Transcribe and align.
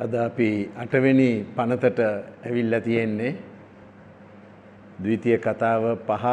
අද 0.00 0.14
අපි 0.16 0.64
අටවෙනි 0.82 1.44
පනතට 1.56 1.98
ඇවිල්ල 2.46 2.74
තියෙන්නේ 2.80 3.32
ද්විතිය 4.96 5.36
කතාව 5.36 5.82
පහ 6.08 6.24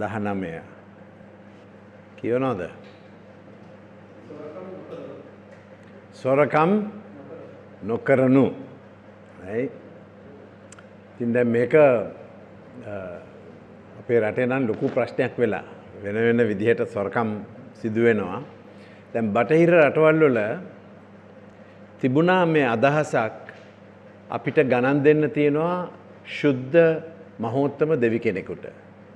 දහනමය. 0.00 0.50
කියවනෝද 2.18 2.60
සොරකම් 6.12 6.70
නොකරනු. 7.82 8.46
ඇයි? 9.46 9.70
තින් 11.18 11.32
දැ 11.32 11.44
මේක 11.44 11.74
අපේ 14.00 14.20
රටේ 14.20 14.46
නම් 14.46 14.66
ලොකු 14.66 14.90
ප්‍රශ්නයක් 14.90 15.38
වෙලා 15.38 15.64
වෙන 16.02 16.14
වෙන 16.16 16.48
විදිහට 16.50 16.90
සොරකම් 16.90 17.28
සිදුවෙනවා. 17.78 18.42
දැන් 19.14 19.30
බටහිර 19.30 19.72
රටවල්වල 19.78 20.38
තිබුණා 22.02 22.44
මේ 22.46 22.66
අදහසක් 22.66 23.34
අපිට 24.30 24.56
ගණන් 24.70 25.02
දෙන්න 25.04 25.24
තියෙනවා 25.30 25.74
ශුද්ධ 26.28 26.78
මහෝත්තම 27.38 27.90
දෙවි 28.04 28.18
කෙනෙකුට. 28.18 28.64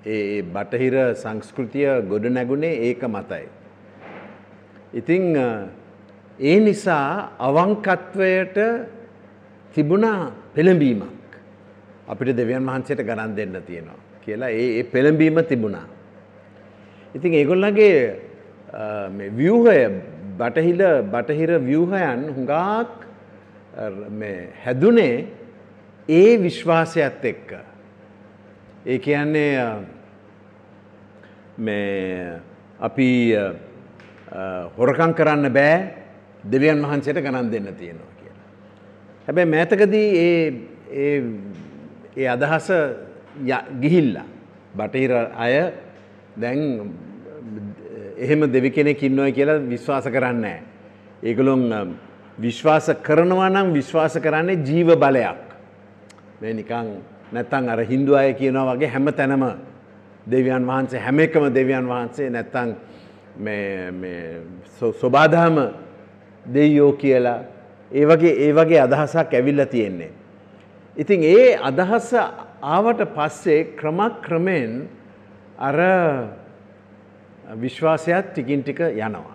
ඒ 0.07 0.43
බටහිර 0.55 0.97
සංස්කෘතිය 1.15 1.89
ගොඩ 2.11 2.27
නැගුණේ 2.29 2.75
ඒක 2.89 3.03
මතයි. 3.07 3.47
ඉතිං 4.95 5.25
ඒ 6.41 6.57
නිසා 6.61 7.35
අවංකත්වයට 7.41 8.59
තිබුණා 9.75 10.31
පෙළඹීමක් 10.55 11.39
අපිට 12.09 12.37
දෙවියන් 12.37 12.65
වහන්සේට 12.65 13.03
ගණන් 13.03 13.37
දෙන්න 13.37 13.63
තියෙනවා 13.67 14.01
කියලා 14.25 14.51
ඒ 14.53 14.83
පෙළඹීම 14.85 15.43
තිබුණා. 15.45 15.87
ඉතින් 17.15 17.33
ඒගොල්ලගේ 17.35 17.99
ව්‍යූහය 19.33 19.81
බටහිල 20.39 20.81
බටහිර 21.13 21.51
ව්‍යූහයන් 21.61 22.21
හුඟාක් 22.37 23.07
හැදුනේ 24.65 25.27
ඒ 26.09 26.43
විශ්වාසයත් 26.43 27.25
එක්ක. 27.25 27.51
ඒ 28.87 28.99
කියන්නේ 28.99 29.53
අපි 32.81 33.09
හොරකං 34.77 35.15
කරන්න 35.15 35.53
බෑ 35.53 35.77
දෙවියන් 36.45 36.83
වහන්සේට 36.83 37.21
ගණන් 37.21 37.51
දෙන්න 37.51 37.75
තියෙනවා 37.75 38.13
කියලා. 38.19 38.47
හැබැයි 39.27 39.51
මෑතකදී 39.51 40.09
ඒ 42.17 42.29
අදහස 42.29 42.69
ගිහිල්ලා 43.81 44.27
බටහිර 44.77 45.13
අය 45.37 45.55
දැන් 46.37 46.93
එහෙම 48.17 48.53
දෙවි 48.53 48.71
කෙනෙක් 48.71 49.03
ඉන්නවා 49.03 49.31
කියලා 49.31 49.61
විශ්වාස 49.69 50.05
කරන්නේ 50.09 50.59
ඒගොල්ලොන් 51.23 51.97
විශ්වාස 52.39 52.91
කරනවා 53.03 53.51
නම් 53.51 53.73
විශ්වාස 53.73 54.19
කරන්නේ 54.19 54.63
ජීව 54.65 54.97
බලයක්. 54.97 55.41
මේ 56.41 56.53
නිකන් 56.55 56.89
නැත්තම් 57.33 57.69
අර 57.69 57.81
Hindu 57.85 58.15
අය 58.15 58.35
කියනවා 58.35 58.77
වගේ 58.77 58.89
හැම 58.89 59.13
තැනම 59.13 59.45
දෙවියන් 60.27 60.67
වහන්සේ 60.67 61.01
හැම 61.01 61.19
එකම 61.21 61.45
දෙවියන් 61.55 61.89
වහන්සේ 61.89 62.31
නැත්තම් 62.31 62.75
මේ 63.39 63.91
මේ 63.91 64.41
සෝබාධම 64.79 65.57
දෙයියෝ 66.45 66.93
කියලා 66.93 67.41
ඒ 67.93 68.07
වගේ 68.07 68.33
ඒ 68.47 68.53
වගේ 68.53 68.81
අදහසක් 68.81 69.35
ඇවිල්ලා 69.35 69.67
තියෙන්නේ. 69.67 70.11
ඉතින් 70.97 71.23
ඒ 71.23 71.57
අදහස 71.57 72.15
ආවට 72.63 73.01
පස්සේ 73.17 73.65
ක්‍රමක්‍රමෙන් 73.77 74.89
අර 75.59 75.79
විශ්වාසයක් 77.55 78.33
ටිකින් 78.33 78.63
ටික 78.63 78.81
යනවා. 78.81 79.35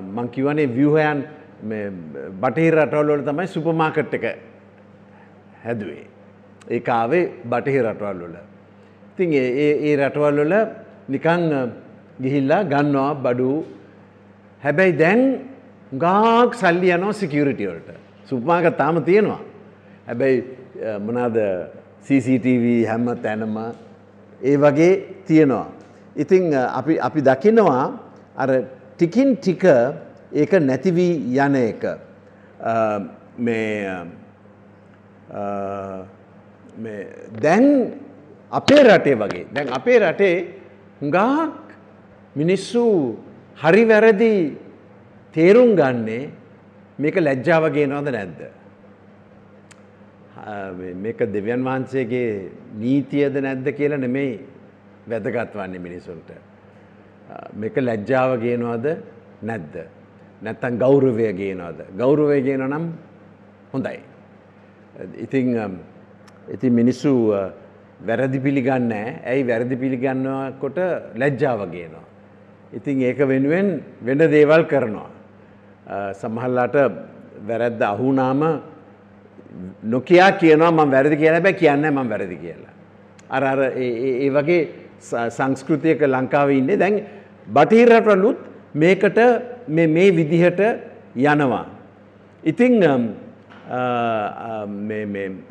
මං 0.00 0.28
කිවනේ 0.28 0.66
ව්‍යහයන් 0.68 1.24
බටහිර 2.40 2.74
රටවල්වල 2.74 3.22
තමයි 3.28 3.46
සුපමාකට් 3.46 4.14
එක 4.14 4.24
හැදුවේ. 5.64 6.06
ඒ 6.70 6.82
ආවේ 6.88 7.30
බටහිර 7.44 7.84
රටවල් 7.84 8.20
වල. 8.24 8.36
ඉතින් 9.12 9.32
ඒ 9.32 9.96
රටවල් 9.96 10.38
වල 10.40 10.54
නිකං 11.08 11.42
ගිහිල්ලා 12.22 12.62
ගන්නවා 12.64 13.14
බඩු 13.14 13.50
හැබැයි 14.62 14.98
දැන් 14.98 15.22
ගාක් 15.92 16.54
සල්ලි 16.54 16.90
යනවා 16.90 17.12
සිකියරිටියවලට 17.12 17.90
සුපමාක 18.26 18.76
තාම 18.76 19.02
තියෙනවා. 19.04 19.40
හැබැයි 20.06 20.44
මනාද 21.06 21.36
CCTV 22.06 22.84
හැම්ම 22.86 23.06
තැනම 23.22 23.56
ඒ 24.42 24.56
වගේ 24.56 24.92
තියෙනවා. 25.26 25.83
ඉතිං 26.16 26.54
අපි 26.54 26.98
අපි 26.98 27.20
දකිනවා 27.20 27.84
අර 28.36 28.50
ටිකින් 28.96 29.36
ටික 29.36 29.64
ඒක 30.32 30.52
නැතිවී 30.60 31.14
යන 31.36 31.54
එක 31.54 31.82
දැන් 37.42 37.64
අපේ 38.52 38.82
රටේ 38.82 39.16
වගේ 39.16 39.46
දැන් 39.52 39.68
අපේ 39.72 39.98
රටේ 39.98 40.36
හුඟාක් 41.00 41.54
මිනිස්සු 42.36 42.84
හරි 43.58 43.84
වැරදි 43.84 44.34
තේරුම් 45.34 45.74
ගන්නේ 45.74 46.30
මේක 46.98 47.16
ලැජ්ජාව 47.16 47.64
ගේනවද 47.74 48.08
නැද්ද. 48.10 48.40
මේක 50.94 51.18
දෙවියන් 51.32 51.62
වහන්සේගේ 51.64 52.50
නීතියද 52.78 53.34
නැද්ද 53.40 53.66
කියලා 53.76 53.98
නෙමෙයි 53.98 54.53
වැදගත් 55.08 55.54
වන්නේ 55.54 55.78
මිනිසුන්ට. 55.78 56.30
මේක 57.56 57.76
ලැජ්ජාව 57.76 58.40
ගේනවාද 58.40 58.86
නැද්ද. 59.42 59.74
නැත්තන් 60.42 60.78
ගෞරවය 60.78 61.32
ගේනවාද. 61.32 61.78
ගෞරවය 61.96 62.40
ගේන 62.42 62.64
නම් 62.68 62.92
හොඳයි. 63.72 64.00
ඉතිං 65.18 65.78
ඉති 66.48 66.70
මිනිස්සු 66.70 67.32
වැරදි 68.06 68.38
පිළිගන්න 68.40 68.92
ඇයි 68.92 69.46
වැරදි 69.46 69.76
පිළිගන්නකොට 69.76 70.78
ලැජ්ජාව 71.16 71.70
ගේනවා. 71.70 72.04
ඉතිං 72.72 73.02
ඒක 73.02 73.18
වෙනුවෙන් 73.18 73.82
වෙන 74.02 74.18
දේවල් 74.18 74.64
කරනවා. 74.66 75.10
සමහල්ලාට 76.12 76.76
වැරැද්ද 77.48 77.82
අහුනාම 77.82 78.40
නොකයා 79.82 80.30
කියනවා 80.32 80.70
ම 80.70 80.90
වැරදි 80.90 81.16
කියලා 81.16 81.40
බෑ 81.40 81.52
කියන්න 81.54 81.90
ම 81.90 82.08
වැරදි 82.08 82.36
කියලා. 82.36 82.72
අර 83.30 83.42
අර 83.44 83.60
ඒ 83.76 84.30
වගේ 84.30 84.83
සංස්කෘතියක 85.36 86.00
ලංකාව 86.14 86.50
ඉන්නේ 86.50 86.80
දැන් 86.82 86.96
බටහිරටලුත් 87.46 88.38
මේකට 88.74 89.18
මේ 89.68 90.10
විදිහට 90.16 90.60
යනවා. 91.16 91.66
ඉතිං 92.42 92.74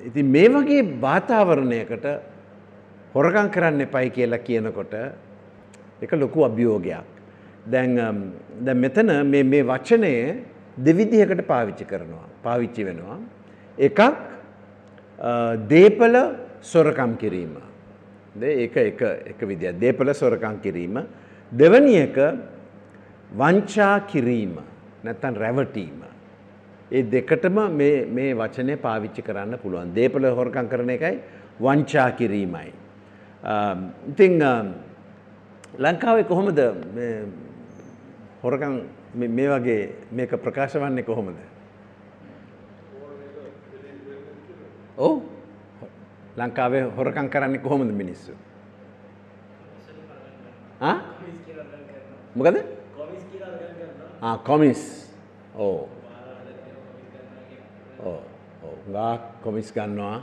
ඉති 0.07 0.23
මේ 0.23 0.49
වගේ 0.55 0.83
වාතාවරණයකට 1.01 2.05
හොරකං 3.15 3.49
කරන්න 3.55 3.81
එපයි 3.87 4.09
කියලා 4.09 4.45
කියනකොට 4.47 4.93
එක 6.01 6.11
ලොකු 6.13 6.45
අභියෝගයක්. 6.49 7.05
දැන් 7.71 7.95
දැ 8.65 8.75
මෙතන 8.75 9.09
මේ 9.25 9.63
වචනය 9.63 10.13
දෙවිදිහකට 10.85 11.47
පාවිච්චි 11.47 11.85
කරනවා 11.85 12.27
පාවිච්චි 12.43 12.85
වෙනවා. 12.85 13.17
එකක් 13.77 13.99
දීපල 15.69 16.15
සොරකම් 16.61 17.15
කිරීම. 17.21 17.72
ඒක 18.41 18.77
එක 18.77 19.01
එක 19.01 19.39
විදිය 19.47 19.73
දේපල 19.79 20.13
සොරකං 20.13 20.59
කිරීම. 20.61 21.05
දෙවනි 21.51 21.95
එක 22.01 22.17
වංචා 23.31 24.07
කිරීම 24.07 24.57
නැත්තන් 25.03 25.35
රැවටීම. 25.35 26.01
ඒ 26.91 27.03
දෙකටම 27.03 27.57
මේ 27.77 28.33
වචනය 28.33 28.77
පාවිච්චි 28.77 29.21
කරන්න 29.21 29.57
පුළුවන් 29.57 29.93
දේපල 29.93 30.25
හොරකං 30.25 30.67
කරන 30.69 30.89
එකයි 30.89 31.19
වංචා 31.59 32.11
කිරීමයි. 32.17 32.73
ඉතිං 34.11 34.41
ලංකාවේ 35.77 36.23
කොහොමද 36.23 36.59
හොරකං 38.43 38.81
මේ 39.15 39.49
වගේ 39.49 39.81
මේක 40.11 40.31
ප්‍රකාශ 40.43 40.77
වන්නේ 40.81 41.03
කොහොමද. 41.03 41.37
ඕ 44.97 45.21
ලංකාවේ 46.37 46.81
හොරකං 46.97 47.29
කරන්නේ 47.29 47.61
කොහොමද 47.61 47.91
මිනිස්සු. 47.93 48.33
මොකද? 52.35 52.57
කොමිස් 54.43 54.81
ඕ. 55.55 55.89
ගා 58.93 59.17
කොමිස් 59.43 59.73
ගන්නවා. 59.73 60.21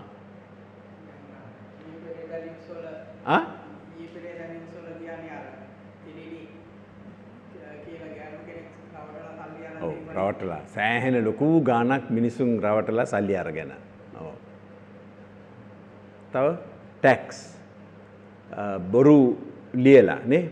රවටලා 10.13 10.61
සෑහෙන 10.75 11.25
ලොකු 11.25 11.61
ගානක් 11.63 12.11
මිනිසුන් 12.11 12.51
රවටලා 12.63 13.05
සල්ලි 13.05 13.37
අරගෙන 13.37 13.73
තව 16.33 16.47
ටැක්ස් 17.03 17.39
බොරු 18.93 19.19
ලියලා 19.75 20.21
නේ 20.27 20.43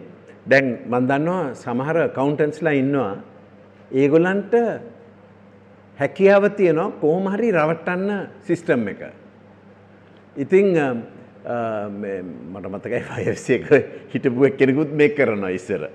දැන් 0.46 0.66
මන් 0.86 1.08
දන්නවා 1.10 1.42
සමහර 1.54 1.98
කවුන්ටන්ස්ලා 2.14 2.75
ඉන්නවා 2.75 3.12
ඒගොල්ලන්ට 3.90 4.54
හැකියාව 5.98 6.44
තියෙනවා 6.56 6.92
කොහොම 7.00 7.26
හරි 7.34 7.50
රවට්ටන්න 7.52 8.10
සිස්ටම් 8.40 8.88
එක. 8.88 9.02
ඉතිං 10.36 10.66
මට 12.52 12.66
මතකයි 12.69 13.02
පයසක 13.10 13.69
හිටපුුව 14.12 14.56
කෙනෙකුත් 14.56 14.92
මේ 14.92 15.08
කරනවා 15.10 15.50
ඉස්සර. 15.50 15.88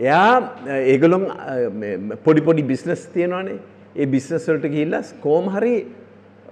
එයා 0.00 0.32
ඒගොලොම් 0.84 1.24
පොඩි 2.24 2.40
පොඩි 2.40 2.62
බිස්නස් 2.62 3.06
තියෙනවානේ 3.14 3.58
ඒ 3.96 4.06
බිස්නස්වලට 4.06 4.68
ගිල්ලස් 4.68 5.14
කෝම 5.20 5.48
හරි 5.48 5.76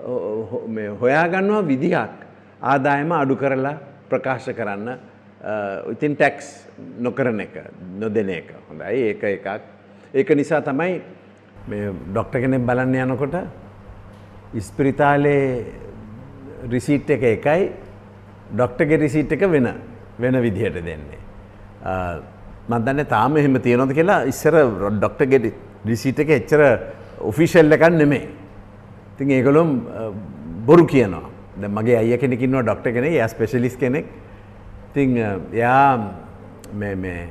හොයාගන්නවා 0.04 1.62
විදිහක් 1.62 2.14
ආදායම 2.62 3.12
අඩු 3.12 3.36
කරලා 3.36 3.76
ප්‍රකාශ 4.10 4.48
කරන්න 4.52 4.88
ඉතින් 5.92 6.16
ටැක්ස් 6.16 6.48
නොකරන 6.98 7.40
එක 7.40 7.54
නොදෙන 7.98 8.30
එක 8.30 8.48
හොඳයි 8.68 9.08
ඒක 9.10 9.24
එකක් 9.24 9.48
ඒක 10.14 10.28
නිසා 10.32 10.60
තමයි 10.62 11.00
ඩොක්ට 12.12 12.36
කෙනෙක් 12.36 12.66
බලන්න 12.66 12.94
යනකොට 13.06 13.36
ඉස්පිරිතාලේ 14.54 15.64
රිසිට් 16.70 17.10
එක 17.10 17.22
එකයි 17.30 17.72
ඩොක්ටගේ 18.52 18.98
රිසිට් 18.98 19.32
එක 19.32 19.42
වෙන 19.50 19.68
වෙන 20.18 20.40
විදිහට 20.42 20.76
දෙන්නේ. 20.76 21.18
මදන්න 22.68 23.06
තාම 23.06 23.36
එහෙම 23.36 23.60
තියෙනොද 23.60 23.92
කියලා 23.92 24.24
ඉස්සර 24.24 24.54
ඩොක්ටගෙට 24.92 25.52
රිසිට 25.84 26.18
එක 26.20 26.30
එච්චර 26.30 26.62
ඔෆිෂල් 27.20 27.72
එකන් 27.72 27.98
නෙමේ. 27.98 28.28
තින් 29.18 29.30
ඒගොලොම් 29.30 29.70
බොරු 30.66 30.84
කියනවා 30.86 31.30
ද 31.60 31.68
මගේ 31.68 31.96
අය 32.02 32.18
කෙනෙකින්ව 32.18 32.62
ඩොක්ට 32.62 32.86
කෙනෙ 32.94 33.08
ය 33.14 33.28
ස්පෙශලිස් 33.28 33.76
කෙනෙක් 33.76 34.06
තිං 34.94 35.16
යා 35.52 35.98
මේ 36.74 37.28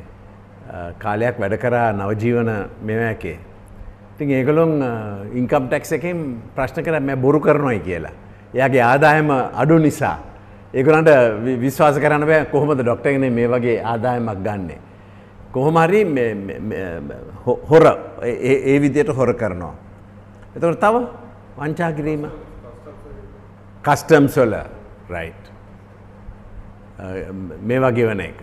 කාලයක් 1.00 1.40
වැඩ 1.40 1.56
කරා 1.64 1.92
නවජීවන 1.92 2.50
මෙවැකේ. 2.88 3.38
තින් 4.18 4.30
ඒගොලොම් 4.30 4.72
ඉන්කම් 5.40 5.68
ටැක්ස 5.68 5.92
එකෙන් 5.98 6.20
ප්‍රශ්න 6.56 6.84
කර 6.84 7.00
මැ 7.00 7.16
බොරු 7.16 7.40
කරනොයි 7.40 7.80
කියලා. 7.80 8.14
එයාගේ 8.54 8.84
ආදායම 8.92 9.30
අඩු 9.32 9.80
නිසා. 9.80 10.18
ඒගොලන්ට 10.74 11.10
විශ්වාස 11.64 12.00
කරන්න 12.00 12.26
බෑ 12.30 12.46
කොහොමද 12.54 12.80
ඩොක්ටගෙන 12.82 13.28
මේ 13.34 13.48
වගේ 13.48 13.82
ආදායමක් 13.84 14.40
ගන්නේ. 14.46 14.80
කොහොමරි 15.52 16.02
හොර 17.70 17.84
ඒ 18.24 18.80
විදියට 18.80 19.12
හොර 19.18 19.34
කරනවා. 19.34 19.74
එතකට 20.56 20.80
තව 20.80 20.96
වංචා 21.58 21.92
කිරීම 21.98 22.24
කස්ටම් 23.86 24.28
සොල 24.36 24.54
රයිට් 25.10 25.46
මේ 27.68 27.80
වගේ 27.84 28.08
වන 28.10 28.22
එක. 28.30 28.42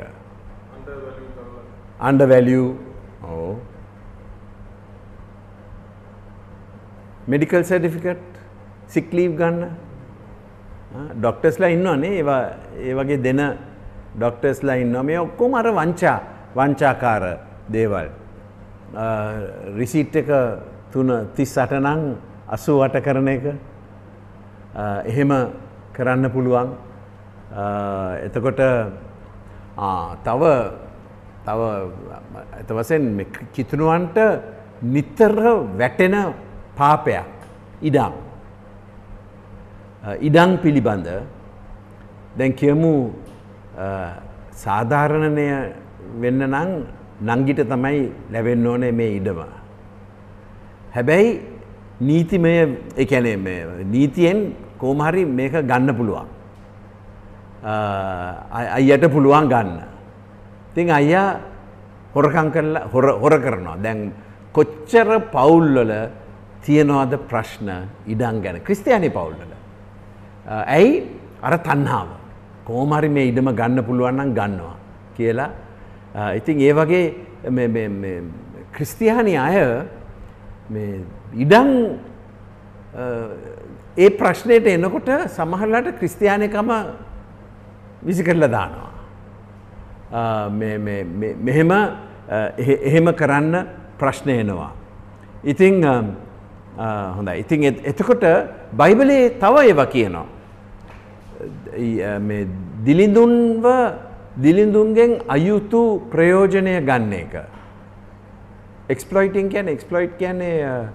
අන්ඩ 2.08 2.22
වැලියූ 2.32 2.68
ඕ 3.30 3.52
මෙඩිකල් 7.28 7.64
සටිෆිකට් 7.64 8.40
සික්ලීව් 8.94 9.32
ගන්න. 9.40 9.60
ඩොක්ටස්ලා 11.18 11.70
ඉන්නවානේ 11.76 12.14
ඒවා 12.20 12.42
ඒ 12.86 12.94
වගේ 12.98 13.22
දෙන 13.26 13.42
ඩොක්ටස්ලා 14.16 14.80
ඉන්න 14.84 14.96
මේ 15.10 15.20
ඔක්කොම 15.26 15.54
අර 15.54 15.68
වංචා 15.80 16.18
වංචාකාර 16.56 17.24
දේවල්. 17.74 18.08
රිසිට් 19.78 20.16
එක 20.22 20.30
තුන 20.92 21.10
තිස් 21.36 21.52
අටනං 21.58 22.02
අසූ 22.50 22.82
අට 22.82 22.96
කරන 23.06 23.28
එක. 23.28 23.44
එහෙම 25.06 25.30
කරන්න 25.94 26.30
පුළුවන්. 26.34 26.68
එතකොට 28.26 28.62
තව 30.26 30.42
තව 31.46 31.60
ඇත 32.58 32.70
වසෙන් 32.78 33.04
කිතුනුවන්ට 33.54 34.18
නිත්තර 34.82 35.34
වැටෙන 35.78 36.16
පාපයක්. 36.78 37.30
ඉඩම්. 37.82 38.14
ඉඩං 40.20 40.58
පිළිබඳ. 40.62 41.08
දැන් 42.38 42.52
කියමු 42.52 42.92
සාධාරණනය 44.64 45.46
වෙන්න 46.22 46.42
නං 46.50 46.70
නංගිට 47.20 47.62
තමයි 47.68 48.10
ලැබෙන්න 48.32 48.66
ඕනේ 48.66 48.92
මේ 48.92 49.16
ඉඩම. 49.20 49.40
හැබැයි 50.94 51.28
නීතිමය 52.00 52.52
එකැනේ 52.96 53.36
නීතියෙන් 53.84 54.38
කෝමහරි 54.78 55.24
මේක 55.24 55.52
ගන්න 55.52 55.94
පුළුවන්. 55.98 56.28
අයියට 58.78 59.04
පුළුවන් 59.12 59.48
ගන්න. 59.52 59.80
තින් 60.74 60.90
අයියා 60.90 61.40
හොරකං 62.14 62.48
කරලා 62.54 62.88
හොර 62.92 63.34
කරනවා. 63.44 63.76
දැන් 63.82 64.12
කොච්චර 64.52 65.08
පවුල්වල 65.32 65.92
තියනවාද 66.64 67.12
ප්‍රශ්න 67.28 67.68
ඉඩන් 68.06 68.42
ගැන 68.42 68.60
ක්‍රිස්තියානි 68.66 69.10
පවුල්වල. 69.10 69.52
ඇයි 70.48 71.04
අර 71.42 71.58
තන්නාව. 71.58 72.08
කෝමරි 72.64 73.08
මේ 73.08 73.28
ඉඩම 73.30 73.52
ගන්න 73.52 73.84
පුළුවන්නම් 73.84 74.34
ගන්නවා 74.38 74.76
කියලා. 75.16 75.50
ඉතින් 76.38 76.56
ඒ 76.60 76.72
වගේ 76.72 77.04
ක්‍රිස්තියානි 78.72 79.36
අය 79.36 79.56
ඉඩං 81.34 81.70
ඒ 83.96 84.10
ප්‍රශ්නයට 84.18 84.66
එනකොට 84.66 85.10
සමහරලාට 85.36 85.98
ක්‍රිස්තියානකම 85.98 86.70
විසි 88.02 88.24
කරලා 88.24 88.50
දානවා. 88.56 88.90
මෙහෙම 91.46 91.70
එහෙම 92.58 93.06
කරන්න 93.20 93.54
ප්‍රශ්නය 93.98 94.40
එනවා. 94.42 94.72
ඉතිං 95.44 95.84
හොඳ 97.16 97.28
ඉතින් 97.42 97.64
එතකොට 97.84 98.24
බයිබලේ 98.72 99.38
තව 99.42 99.54
ඒව 99.70 99.80
කියනවා. 99.94 100.26
දිලිඳුන්ව 102.86 103.66
දිලිඳුන්ගෙන් 104.42 105.10
අයුතු 105.28 105.82
ප්‍රයෝජනය 106.10 106.80
ගන්න 106.88 107.12
එක. 107.12 107.34
එක්ස්පලොයිටිං 108.88 109.48
කියන 109.52 109.68
එක්ස්පලොයිට් 109.68 110.18
කියන්නේ 110.18 110.88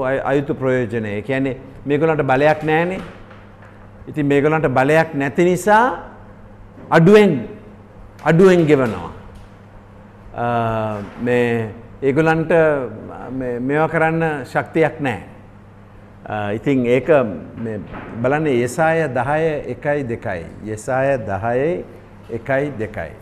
අයුතු 0.00 0.54
ප්‍රයෝජනය 0.54 1.22
කියන්නේ 1.22 1.56
මේගොල්ලන්ට 1.86 2.22
බලයක් 2.24 2.62
නැහැනේ. 2.64 3.00
ඉතින් 4.08 4.26
මේගොල්ලන්ට 4.26 4.68
බලයක් 4.68 5.14
නැති 5.14 5.44
නිසා 5.44 5.84
අඩුවෙන් 6.90 7.48
අඩුවෙන් 8.24 8.66
ගෙවනවා. 8.66 9.12
මේ 11.20 11.70
ඒගොල්ලන්ට 12.02 12.52
මේවා 13.60 13.88
කරන්න 13.88 14.44
ශක්තියක් 14.44 15.00
නැහැ. 15.00 15.28
ඉතින් 16.56 16.86
ඒක 16.86 17.08
බලන්නේ 18.22 18.64
යසාය 18.64 19.08
10 19.08 19.76
1යි 19.76 20.16
2යි. 20.16 20.46
යසාය 20.72 21.18
10 21.18 21.84
1යි 22.30 22.72
2යි. 22.80 23.21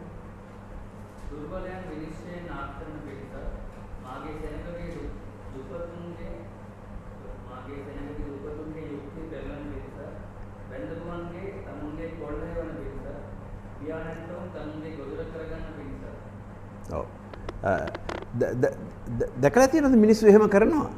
දැකලා 19.41 19.67
තියෙනවද 19.67 19.95
මිනිස්සු 20.05 20.27
එහෙම 20.27 20.47
කරනවා? 20.49 20.89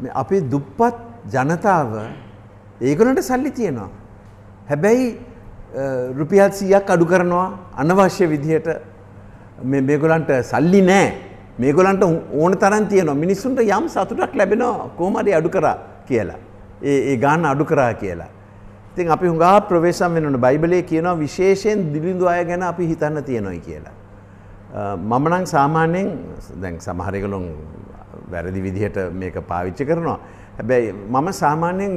මේ 0.00 0.12
අපේ 0.14 0.40
දුප්පත් 0.52 0.96
ජනතාව 1.34 1.90
ඒගොල්ලන්ට 2.80 3.22
සල්ලි 3.22 3.50
තියෙනවා. 3.50 3.90
හැබැයි 4.70 5.06
අ, 5.72 5.84
රුපියල් 6.18 6.48
100ක් 6.50 6.90
අඩු 6.96 7.06
කරනවා 7.06 7.46
අනවශ්‍ය 7.76 8.26
විදිහට 8.32 8.68
මේ 9.64 9.80
මේගොලන්ට 9.80 10.30
සල්ලි 10.50 10.82
නෑ 10.90 11.06
මේගොලන්ට 11.58 12.02
ඕන 12.42 12.52
තරන් 12.62 12.86
තියනවා 12.92 13.14
මිනිස්සුන්ට 13.14 13.60
යම් 13.60 13.88
සතුටක් 13.88 14.34
ලැබෙනවා 14.34 14.90
කෝමරි 14.98 15.34
අඩු 15.34 15.48
කරා 15.48 15.76
කියලා. 16.08 16.38
ඒ 16.82 16.98
ඒ 17.12 17.16
ගාන්න 17.16 17.44
අඩු 17.46 17.64
කරා 17.64 17.94
කියලා. 17.94 18.30
ඉතින් 18.92 19.10
අපි 19.14 19.26
හුඟා 19.26 19.60
ප්‍රවේශම් 19.68 20.14
වෙනවන 20.16 20.36
බයිබලයේ 20.46 20.82
කියනවා 20.82 21.18
විශේෂයෙන් 21.24 21.92
දිලිඳු 21.92 22.28
අය 22.28 22.44
ගැන 22.44 22.62
අපි 22.62 22.86
හිතන්න 22.92 23.24
තියෙනොයි 23.24 23.60
කියලා. 23.60 23.94
මම 24.72 25.24
නම් 25.28 25.44
සාමාන්‍යයෙන් 25.46 26.08
දැන් 26.62 26.80
සමහරකලුන් 26.80 27.44
වැරදි 28.32 28.60
විදිහට 28.66 28.96
මේක 29.12 29.36
පාවිච්චි 29.50 29.84
කරනවා. 29.84 30.18
හැබැයි 30.58 30.92
මම 30.92 31.28
සාමාන්‍යයෙන් 31.32 31.92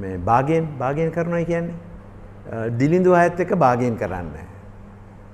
මේ 0.00 0.16
භාගයෙන් 0.18 0.64
භාගයෙන් 0.80 1.10
කරනවා 1.16 1.44
කියන්නේ. 1.44 1.74
දිලිඳු 2.78 3.14
අයත් 3.14 3.40
එක 3.40 3.54
භාගයෙන් 3.54 3.96
කරන්න. 3.96 4.32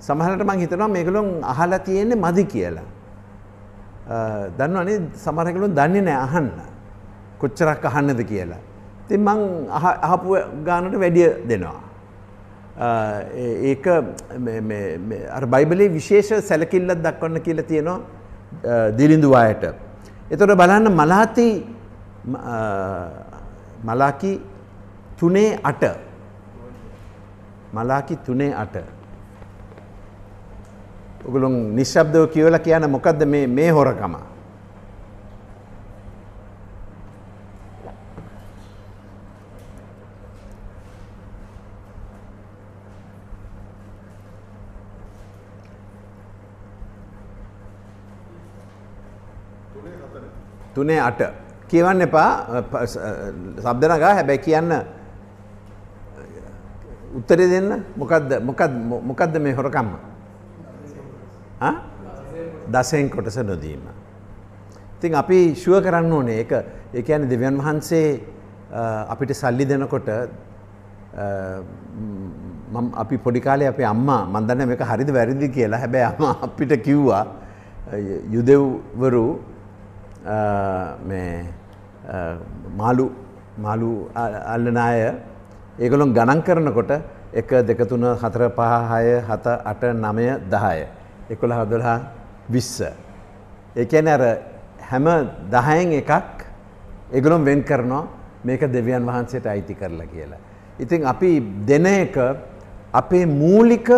සමහරට 0.01 0.45
මං 0.49 0.59
හිතනවා 0.65 0.89
මේගොල්ලොන් 0.89 1.31
අහලා 1.53 1.79
තියෙන්නේ 1.79 2.23
මදි 2.25 2.45
කියලා. 2.45 2.89
දන්නවනේ 4.59 4.99
සමහරකලුන් 5.25 5.73
දන්නේ 5.79 6.03
නැහැ 6.09 6.25
අහන්න. 6.27 6.49
කොච්චරක් 7.41 7.85
අහන්නද 7.91 8.21
කියලා. 8.33 8.61
ඉතින් 9.07 9.21
මං 9.29 9.41
අහපු 10.09 10.37
ගානට 10.69 10.95
වැඩිය 11.05 11.31
දෙනවා. 11.49 11.92
ඒක 12.79 13.87
අර 15.37 15.47
බයිබලේ 15.47 15.89
විශේෂ 15.89 16.49
සැලකිල්ලක් 16.49 17.03
දක්වන්න 17.05 17.41
කියලා 17.41 17.69
තියෙනවා 17.69 18.01
දිලිඳු 18.97 19.35
අයට. 19.35 19.65
එතකොට 20.31 20.57
බලන්න 20.57 20.89
මලාති 21.01 21.49
මලාකි 23.85 24.41
තුනේ 25.19 25.59
අට. 25.65 25.85
මලාකි 27.75 28.17
තුනේ 28.27 28.55
අට. 28.55 28.77
ඔගුලුන් 31.27 31.75
නිශ්ශබ්දව 31.77 32.27
කියවලා 32.33 32.59
කියන 32.59 32.91
මොකක්ද 32.91 33.25
මේ 33.25 33.47
මේ 33.47 33.71
හොරකම? 33.71 34.15
තුනේ 50.75 51.01
අට. 51.01 51.21
කියවන්න 51.69 52.01
එපා. 52.07 52.31
සබ්දනගා 53.65 54.15
හැබැයි 54.15 54.39
කියන්න. 54.39 54.73
උත්තරේ 57.19 57.49
දෙන්න. 57.49 57.85
මොකක්ද 57.97 58.41
මොකක්ද 58.43 58.73
මොකක්ද 59.11 59.39
මේ 59.39 59.55
හොරකම්ම? 59.55 59.91
දසයෙන් 62.71 63.11
කොටස 63.11 63.37
නොදීම. 63.39 63.83
ඉතින් 64.99 65.15
අපි 65.15 65.55
ශුව 65.55 65.83
කරන්න 65.83 66.13
ඕනේ. 66.13 66.39
ඒක 66.39 66.53
ඒ 66.95 67.03
කියන්නේ 67.03 67.31
දෙවියන් 67.31 67.59
වහන්සේ 67.59 68.21
අපිට 69.09 69.35
සල්ලි 69.35 69.65
දෙනකොට 69.65 70.09
මම 72.73 72.87
අපි 72.97 73.17
පොඩි 73.19 73.41
කාලේ 73.41 73.69
අපේ 73.69 73.85
අම්මා 73.85 74.25
මන් 74.27 74.47
දන්නේ 74.49 74.67
මේක 74.67 74.83
හරිද 74.91 75.11
වැරදිද 75.17 75.53
කියලා 75.53 75.81
හැබැයි 75.85 76.07
අම්මා 76.13 76.35
අපිට 76.47 76.73
කිව්වා 76.87 77.25
යුදෙව්වරු 78.35 79.27
මේ 79.37 79.52
මාලු 82.79 83.07
මාලු 83.59 83.91
අල්ලන 84.55 84.77
අය 84.77 85.01
ඒගොල්ලොන් 85.79 86.15
ගණන් 86.15 86.43
කරනකොට 86.43 86.93
එක 87.33 87.49
දෙක 87.67 87.81
තුන 87.89 88.05
හතර 88.23 88.49
පහ 88.59 88.73
හය 88.91 89.07
හත 89.29 89.47
අට 89.65 89.83
නමය 90.05 90.27
දහය 90.53 90.87
එකොළ 91.31 91.53
හදොළහා 91.53 91.99
විස්ස. 92.49 92.83
ඒ 93.77 93.85
කියන්නේ 93.85 94.15
අර 94.19 94.25
හැම 94.91 95.07
දහයෙන් 95.51 95.93
එකක් 96.01 96.13
ඒගොල්ලොන් 97.13 97.45
වෙන් 97.45 97.63
කරනවා 97.63 98.09
මේක 98.45 98.63
දෙවියන් 98.73 99.07
වහන්සේට 99.07 99.47
අයිති 99.47 99.75
කරලා 99.75 100.07
කියලා. 100.07 100.41
ඉතින් 100.79 101.07
අපි 101.07 101.31
දෙන 101.67 101.87
එක 101.87 102.17
අපේ 102.93 103.27
මූලික 103.27 103.89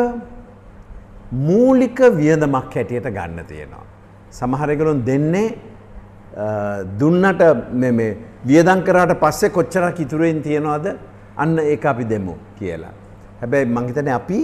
මූලික 1.33 1.99
වියදමක් 2.17 2.75
හැටියට 2.75 3.07
ගන්න 3.17 3.45
තියෙනවා. 3.47 3.85
සමහර 4.31 4.69
ඒගොල්ලොන් 4.71 5.05
දෙන්නේ 5.07 5.74
දුන්නට 7.01 7.43
මේ 7.73 8.17
වියදම් 8.47 8.83
කරාට 8.87 9.15
පස්සේ 9.21 9.55
කොච්චරක් 9.57 10.01
ඉතුරුෙන් 10.01 10.43
තියනවද 10.43 10.87
අන්න 11.37 11.59
ඒක 11.59 11.85
අපි 11.87 12.05
දෙමු 12.05 12.35
කියලා. 12.59 12.93
හැබැයි 13.41 13.67
මං 13.67 13.87
හිතන්නේ 13.89 14.15
අපි 14.21 14.39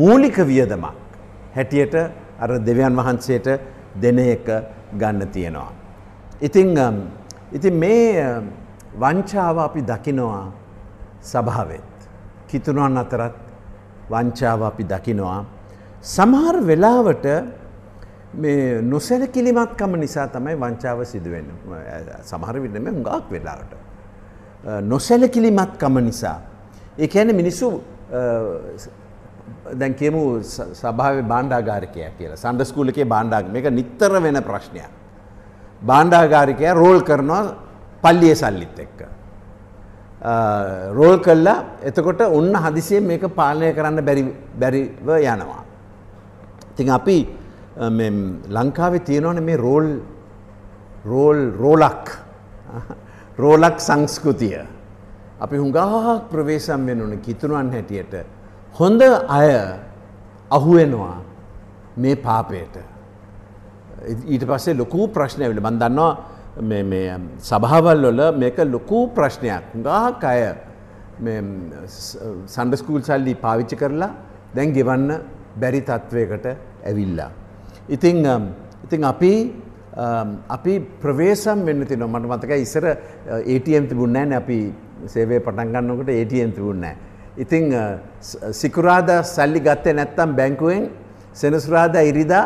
මූලික 0.00 0.36
වියදමක් 0.50 0.94
හැටියට 1.56 1.94
අර 2.40 2.50
දෙවියන් 2.66 2.96
වහන්සේට 2.98 3.46
දෙන 4.02 4.18
එක 4.18 4.46
ගන්න 5.00 5.28
තියෙනවා. 5.34 5.72
ඉතින් 6.40 6.70
ඉතින් 7.52 7.74
මේ 7.74 8.42
වංචාව 8.98 9.58
අපි 9.58 9.80
දකිනවා 9.82 10.52
සභාවෙත්. 11.22 11.90
කිතුනුවන් 12.48 12.98
අතරත් 12.98 13.34
වංචාව 14.10 14.62
අපි 14.70 14.84
දකිනවා. 14.84 15.44
සමහර 16.02 16.56
වෙලාවට 16.68 17.26
මේ 18.42 18.82
නොසැලකිලිමත්කම 18.82 19.92
නිසා 20.04 20.26
තමයි 20.34 20.56
වංචාව 20.64 21.04
සිදුවෙන්න 21.12 21.48
සමහර 22.30 22.56
විටම 22.64 22.86
හුඟක් 22.90 23.30
වෙලාවට. 23.30 23.72
නොසැලකිලිමත්කම 24.92 25.98
නිසා. 26.08 26.38
ඒ 26.98 27.08
කියන්නේ 27.08 27.36
මිනිස්සු 27.40 27.68
දැන් 29.80 29.94
කියමු 29.94 30.22
සභාව 30.80 31.22
බාණ්ඩාගාරිකය 31.32 32.00
කියලා 32.18 32.42
සන්ඩස්කූලකේ 32.44 33.06
බාණ්ඩාග 33.14 33.50
මේක 33.56 33.70
නිත්තර 33.80 34.12
වෙන 34.22 34.42
ප්‍රශ්නයක්. 34.48 34.90
බාණ්ඩාගාරිකය 35.82 36.72
රෝල් 36.82 37.00
කරනවා 37.02 37.42
පල්ලිය 38.02 38.34
සල්ලිත් 38.34 38.78
එක්ක. 38.86 39.00
රෝල් 40.98 41.18
කල්ලා 41.18 41.58
එතකොට 41.82 42.20
ඔන්න 42.38 42.54
හදිසිය 42.64 43.00
මේක 43.00 43.24
පාලනය 43.38 43.72
කරන්න 43.76 44.04
බැරිව 44.60 45.08
යනවා. 45.32 45.62
ඉතින් 46.72 46.90
අපි 46.90 47.18
ලංකාවේ 47.76 49.00
තියෙනවන 49.00 49.42
මේ 49.42 49.56
රෝල් 49.56 49.88
රෝල් 51.04 51.50
රෝලක් 51.52 52.10
රෝලක් 53.42 53.80
සංස්කෘතිය. 53.80 54.62
අපි 55.40 55.56
හුඟාක් 55.56 56.30
ප්‍රවේශම් 56.30 56.86
වෙනුන 56.86 57.18
කිතුරුවන් 57.18 57.70
හැටියට. 57.70 58.14
හොඳ 58.74 59.02
අය 59.28 59.50
අහුවෙනවා 60.50 61.16
මේ 61.96 62.16
පාපයට. 62.16 62.76
ඊට 64.26 64.46
පස්සේ 64.46 64.74
ලොකූ 64.74 65.08
ප්‍රශ්නයවිල 65.08 65.60
බන් 65.60 65.78
දන්නවා 65.78 66.12
සභාවල් 67.40 68.06
වල 68.06 68.20
මේක 68.32 68.58
ලොකූ 68.66 69.08
ප්‍රශ්නයක් 69.08 69.74
හුඟාක් 69.74 70.24
අය 70.24 70.42
සන්ඩස්කූල් 72.46 73.02
සල්ලි 73.02 73.34
පාවිච්චි 73.34 73.76
කරලා 73.76 74.12
දැන් 74.54 74.72
ගෙවන්න 74.72 75.10
බැරි 75.56 75.80
තත්ත්වයකට 75.80 76.46
ඇවිල්ලා. 76.84 77.43
ඉතිං 77.88 78.24
um, 78.24 78.44
ඉතිං 78.84 79.04
අපි 79.04 79.52
um, 79.92 80.28
අපි 80.48 80.80
ප්‍රවේශම් 81.02 81.64
වෙන්න 81.68 81.84
තින 81.84 82.00
මට 82.00 82.24
මතක 82.24 82.52
ඉස්සර 82.64 82.84
uh, 82.88 83.54
ATM 83.54 83.84
තිබුන්නෑ 83.90 84.36
අපි 84.40 84.58
සේවේ 85.06 85.40
පටන් 85.44 85.72
ගන්නකොට 85.74 86.08
ATM 86.08 86.50
තිබුන්නෑ. 86.56 86.96
ඉතිං 87.36 87.72
uh, 87.72 88.00
සිකුරාද 88.52 89.10
සල්ලි 89.24 89.60
ගත්තේ 89.60 89.96
නැත්තම් 90.00 90.32
බැංකුවෙන් 90.32 90.88
සෙනසුරාද 91.32 91.96
ඉරිදා 92.00 92.44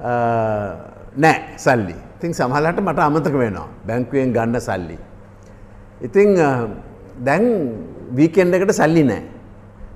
uh, 0.00 0.70
නෑ 1.16 1.56
සල්ලි. 1.56 1.96
ඉතින් 2.18 2.36
සමහලට 2.36 2.84
මට 2.84 2.98
අමතක 3.08 3.32
වෙනවා 3.32 3.68
බැංකුවෙන් 3.88 4.36
ගන්න 4.36 4.60
සල්ලි. 4.60 4.98
ඉතිං 6.04 6.36
දැන් 7.24 7.44
වීකෙන්ඩ 8.12 8.60
එකට 8.60 8.76
සල්ලි 8.76 9.08
නෑ. 9.08 9.22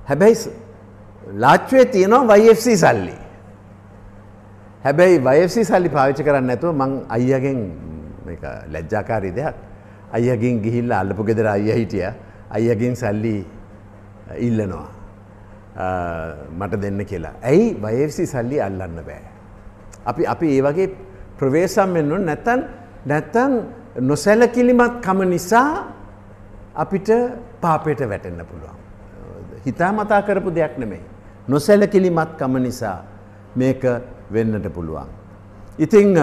හැබැයි 0.09 0.49
ලාච්වේ 1.37 1.85
තියෙනවා 1.93 2.37
YFC 2.41 2.73
සල්ලි. 2.73 3.28
හැබැයි 4.83 5.19
වයසි 5.27 5.65
සල්ලි 5.69 5.89
පාවිච්චි 5.95 6.23
කරන්න 6.27 6.47
නැතුව 6.51 6.73
මං 6.81 6.91
අයියගෙන් 7.15 7.59
ලැජ්ජාකාරී 8.73 9.33
දෙයක් 9.39 9.55
අයියගින් 10.17 10.61
ගිහිල්ල 10.65 10.91
අල්ලපු 11.01 11.23
ගෙදර 11.29 11.47
අයිය 11.55 11.75
හිටිය 11.79 12.07
අයියගින් 12.57 12.95
සල්ලි 12.95 13.35
ඉල්ලනවා 14.47 14.87
මට 16.59 16.81
දෙන්න 16.81 17.05
කියලා. 17.05 17.33
ඇයි 17.41 17.67
වයසි 17.83 18.25
සල්ලි 18.25 18.57
අල්ලන්න 18.61 18.99
බෑ. 19.07 19.23
අපි 20.05 20.27
අපි 20.33 20.47
ඒ 20.55 20.61
වගේ 20.67 20.87
ප්‍රවේශම් 21.39 21.93
වෙන්නුන් 21.93 22.25
නැතන් 22.25 22.61
නැත්තන් 23.05 23.53
නොසැලකිලිමත් 24.01 24.95
කම 25.05 25.19
නිසා 25.29 25.69
අපිට 26.75 27.09
පාපයට 27.61 28.01
වැටෙන්න 28.11 28.45
පුළුවන්. 28.49 28.77
හිතා 29.65 29.91
මතා 29.91 30.21
කරපු 30.21 30.55
දෙයක් 30.55 30.77
නෙමෙයි. 30.77 31.03
නොසැලකිලිමත් 31.47 32.31
කම 32.39 32.57
නිසා 32.67 32.97
මේක 33.55 33.83
වෙන්නට 34.31 34.67
පුළුවන්. 34.73 35.07
ඉතිං 35.77 36.13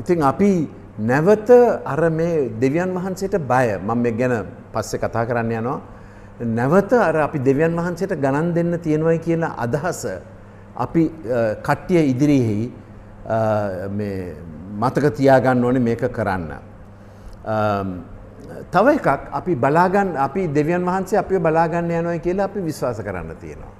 ඉතිං 0.00 0.22
අපි 0.22 0.50
නැවත 0.98 1.50
අර 1.84 2.00
මේ 2.10 2.48
දෙවියන් 2.60 2.94
වහන්සේට 2.94 3.36
බය 3.42 3.76
මම 3.78 3.98
මේ 4.02 4.12
ගැන 4.12 4.34
පස්සෙ 4.72 4.96
කතා 4.98 5.26
කරන්න 5.28 5.52
යනවා 5.52 5.80
නැවත 6.40 6.92
අර 6.92 7.16
අපි 7.28 7.38
දෙවියන් 7.38 7.76
වහන්සේට 7.76 8.16
ගණන් 8.16 8.54
දෙන්න 8.54 8.78
තියෙනවයි 8.80 9.18
කියලා 9.18 9.54
අදහස 9.58 10.06
අපි 10.76 11.02
අ, 11.28 11.54
කට්ටිය 11.60 12.02
ඉදිරියෙහි 12.12 12.72
අ, 13.28 13.88
මේ 13.88 14.34
මතක 14.80 15.04
තියාගන්න 15.16 15.64
ඕනේ 15.64 15.80
මේක 15.80 16.02
කරන්න. 16.12 16.52
අම්, 17.44 17.88
තව 18.72 18.86
එකක් 18.96 19.08
අපි 19.32 19.52
බලාගන්න 19.56 20.16
අපි 20.16 20.48
දෙවියන් 20.48 20.84
වහන්සේ 20.84 21.18
අපිව 21.18 21.40
බලාගන්න 21.40 21.90
යනවා 21.90 22.18
කියලා 22.18 22.44
අපි 22.48 22.60
විශ්වාස 22.60 23.00
කරන්න 23.00 23.36
තියෙනවා. 23.40 23.72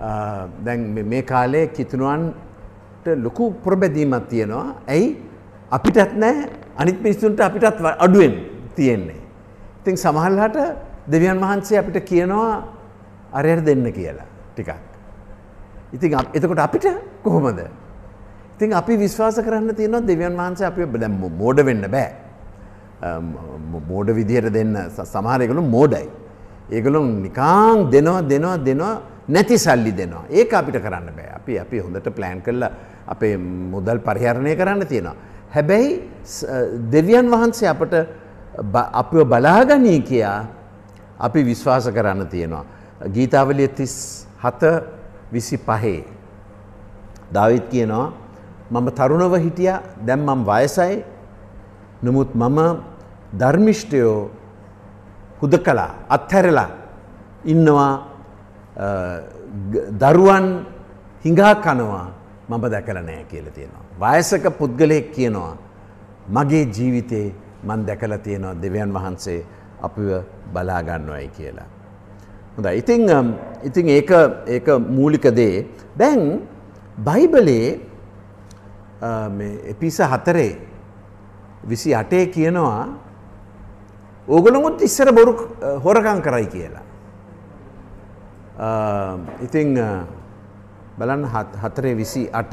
අ, 0.00 0.46
දැන් 0.64 0.94
මේ- 0.94 1.04
මේ 1.04 1.22
කාලේ 1.22 1.66
කිතුනුවන්ට 1.66 3.08
ලොකු 3.08 3.54
ප්‍රබැදීමක් 3.64 4.28
තියෙනවා. 4.28 4.74
ඇයි 4.88 5.16
අපිටත් 5.72 6.16
නෑ 6.16 6.48
අනිත් 6.78 7.02
මිනිස්සුන්ට 7.02 7.40
අපිටත් 7.40 7.80
ව- 7.80 7.96
අඩුවෙන් 7.98 8.34
තියෙන්නේ. 8.76 9.14
ඉතින් 9.80 9.96
සමහරලාට 9.96 10.56
දෙවියන් 11.10 11.40
වහන්සේ 11.40 11.78
අපිට 11.78 11.96
කියනවා 11.98 12.62
අරයට 13.32 13.64
දෙන්න 13.64 13.92
කියලා 13.92 14.24
ටිකක්. 14.54 14.74
ඉතින් 15.92 16.14
අප- 16.14 16.36
එතකොට 16.36 16.58
අපිට 16.58 16.82
කොහොමද? 17.22 17.58
ඉතින් 18.56 18.74
අපි 18.74 18.96
විශ්වාස 18.96 19.40
කරන්න 19.40 19.74
තියෙනවා 19.74 20.00
දෙවියන් 20.00 20.36
වහන්සේ 20.36 20.66
අපි 20.66 20.84
දැන් 20.98 21.20
මෝ- 21.20 21.32
මෝඩ 21.32 21.60
වෙන්න 21.60 21.86
බෑ. 21.90 22.10
අම්, 23.02 23.24
මෝ- 23.24 23.88
මෝඩ 23.88 24.10
විදිහට 24.10 24.52
දෙන්න 24.52 24.76
ස- 24.88 25.12
සමහර 25.12 25.42
ඒගොල්ලෝ 25.42 25.62
මෝඩයි. 25.62 26.08
ඒගොල්ලෝ 26.72 27.04
නිකාං 27.04 27.90
දෙනවා 27.90 28.20
දෙනවා 28.20 28.56
දෙනවා 28.56 29.00
නැති 29.30 29.56
සල්ලි 29.58 29.92
දෙනවා. 29.92 30.24
ඒක 30.30 30.52
අපිට 30.54 30.76
කරන්න 30.84 31.08
බෑ. 31.16 31.28
අපි 31.38 31.58
අපි 31.58 31.78
හොඳට 31.78 32.08
ප්ලෑන් 32.16 32.40
කරලා 32.42 32.70
අපේ 33.08 33.36
මුදල් 33.72 33.98
පරිහරණය 33.98 34.56
කරන්න 34.56 34.86
තියෙනවා. 34.86 35.16
හැබැයි 35.54 35.90
ස- 36.24 36.46
දෙවියන් 36.92 37.26
වහන්සේ 37.30 37.68
අපට 37.68 37.94
බ- 38.72 38.90
අපිව 38.92 39.24
බලාගනී 39.24 40.00
කියා 40.02 40.38
අපි 41.20 41.40
විශ්වාස 41.44 41.88
කරන්න 41.88 42.26
තියෙනවා. 42.28 42.64
ගීතාවලිය 43.14 43.68
තිස් 43.68 43.94
හත 44.42 44.62
විසි 45.32 45.56
පහේ. 45.58 46.04
දාවිත් 47.32 47.66
කියනවා 47.70 48.12
මම 48.70 48.86
තරුණව 48.98 49.34
හිටිය 49.38 49.72
දැම් 50.06 50.20
මම් 50.26 50.40
වයසයි 50.46 51.02
නමුත් 52.04 52.34
මම 52.34 52.58
ධර්මිෂ්ටයෝ 53.38 54.30
හුද 55.42 55.54
කලා 55.64 55.90
අත්හැරලා 56.08 56.68
ඉන්නවා 57.44 57.92
අ, 57.92 57.98
ග- 57.98 58.09
දරුවන් 60.02 60.46
හිඟා 61.24 61.54
කනවා 61.64 62.06
මම 62.50 62.64
දැකල 62.74 62.98
නෑ 63.08 63.24
කියල 63.30 63.46
තියෙනවා. 63.56 63.84
වයසක 64.02 64.44
පුද්ගලයෙක් 64.58 65.12
කියනවා 65.16 65.52
මගේ 66.36 66.64
ජීවිතේ 66.76 67.26
මන් 67.68 67.84
දැකල 67.88 68.12
තියෙනවා 68.26 68.54
දෙවියන් 68.62 68.92
වහන්සේ 68.96 69.40
අපිව 69.82 70.08
බලාගන්නවයි 70.54 71.28
කියලා. 71.36 71.68
හොඳ 72.56 72.66
ඉතිං 72.80 73.10
අම්, 73.10 73.28
ඉතිං 73.68 73.88
ඒක 73.88 74.10
ඒක 74.46 74.66
මූලික 74.96 75.26
දේ 75.38 75.66
දැන් 75.96 76.40
බයිබලේ 77.06 77.68
අ, 79.00 79.28
මේ 79.28 79.60
එපිස 79.72 79.98
හතරේ 80.12 80.52
විසි 81.70 81.94
අටේ 81.94 82.26
කියනවා 82.26 82.88
ඕගොළමුත් 84.28 84.80
ඉස්සර 84.88 85.12
බොරු 85.12 85.32
අ, 85.62 85.78
හොරකං 85.84 86.20
කරයි 86.26 86.46
කියලා. 86.54 86.82
අ, 88.60 88.70
ඉතිං 89.40 89.78
අ, 89.78 89.88
බලන්න 90.98 91.24
හත්- 91.26 91.56
හතරේ 91.58 91.94
විසි 91.94 92.22
අට. 92.32 92.52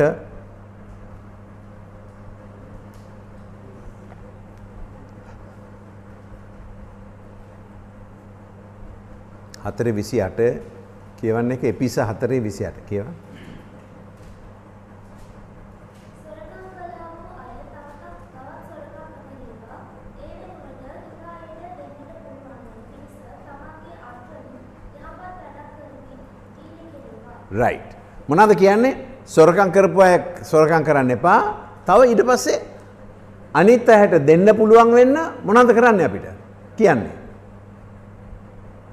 හතර 9.63 9.87
විසි 9.91 10.17
අට 10.21 10.39
කියවන්න 11.17 11.51
එක 11.51 11.63
එපිස 11.65 11.95
හතරේ 12.01 12.39
විසි 12.41 12.63
අට 12.65 12.77
කියව 12.85 13.07
සොරකම් 16.23 16.63
කළා 16.71 17.09
වූ 17.11 17.32
අය 17.41 17.53
තවතත් 17.65 18.10
තවත් 18.34 18.62
සොරකම් 18.69 19.08
නොකිරීවා. 19.12 19.82
ඒ 20.21 20.34
වෙනුවට 20.39 20.82
දුකා 21.05 21.34
අයට 21.38 21.60
දෙන්නට 21.60 22.01
පුළුවන් 22.13 22.39
වන 22.45 22.84
පිණිස 22.84 23.13
තමාගේ 23.41 23.97
අත්වලින් 24.03 24.47
යහපත් 24.95 25.19
වැඩක් 25.19 25.69
කරමින් 25.75 26.21
ඊට 26.62 26.93
කෙරේවා. 26.93 27.37
රයිට් 27.51 27.95
මොනාද 28.29 28.53
කියන්නේ? 28.55 28.95
සොරකං 29.25 29.71
කරපු 29.71 30.01
අය 30.01 30.19
සොරකං 30.43 30.83
කරන්න 30.83 31.12
එපා. 31.12 31.39
තව 31.86 31.99
ඊට 32.12 32.23
පස්සේ 32.25 32.60
අනිත් 33.53 33.89
ඇහැට 33.89 34.25
දෙන්න 34.27 34.47
පුළුවන් 34.57 34.91
වෙන්න 34.93 35.15
මොනද 35.45 35.71
කරන්න 35.73 36.01
අපිට? 36.01 36.27
කියන්නේ. 36.77 37.15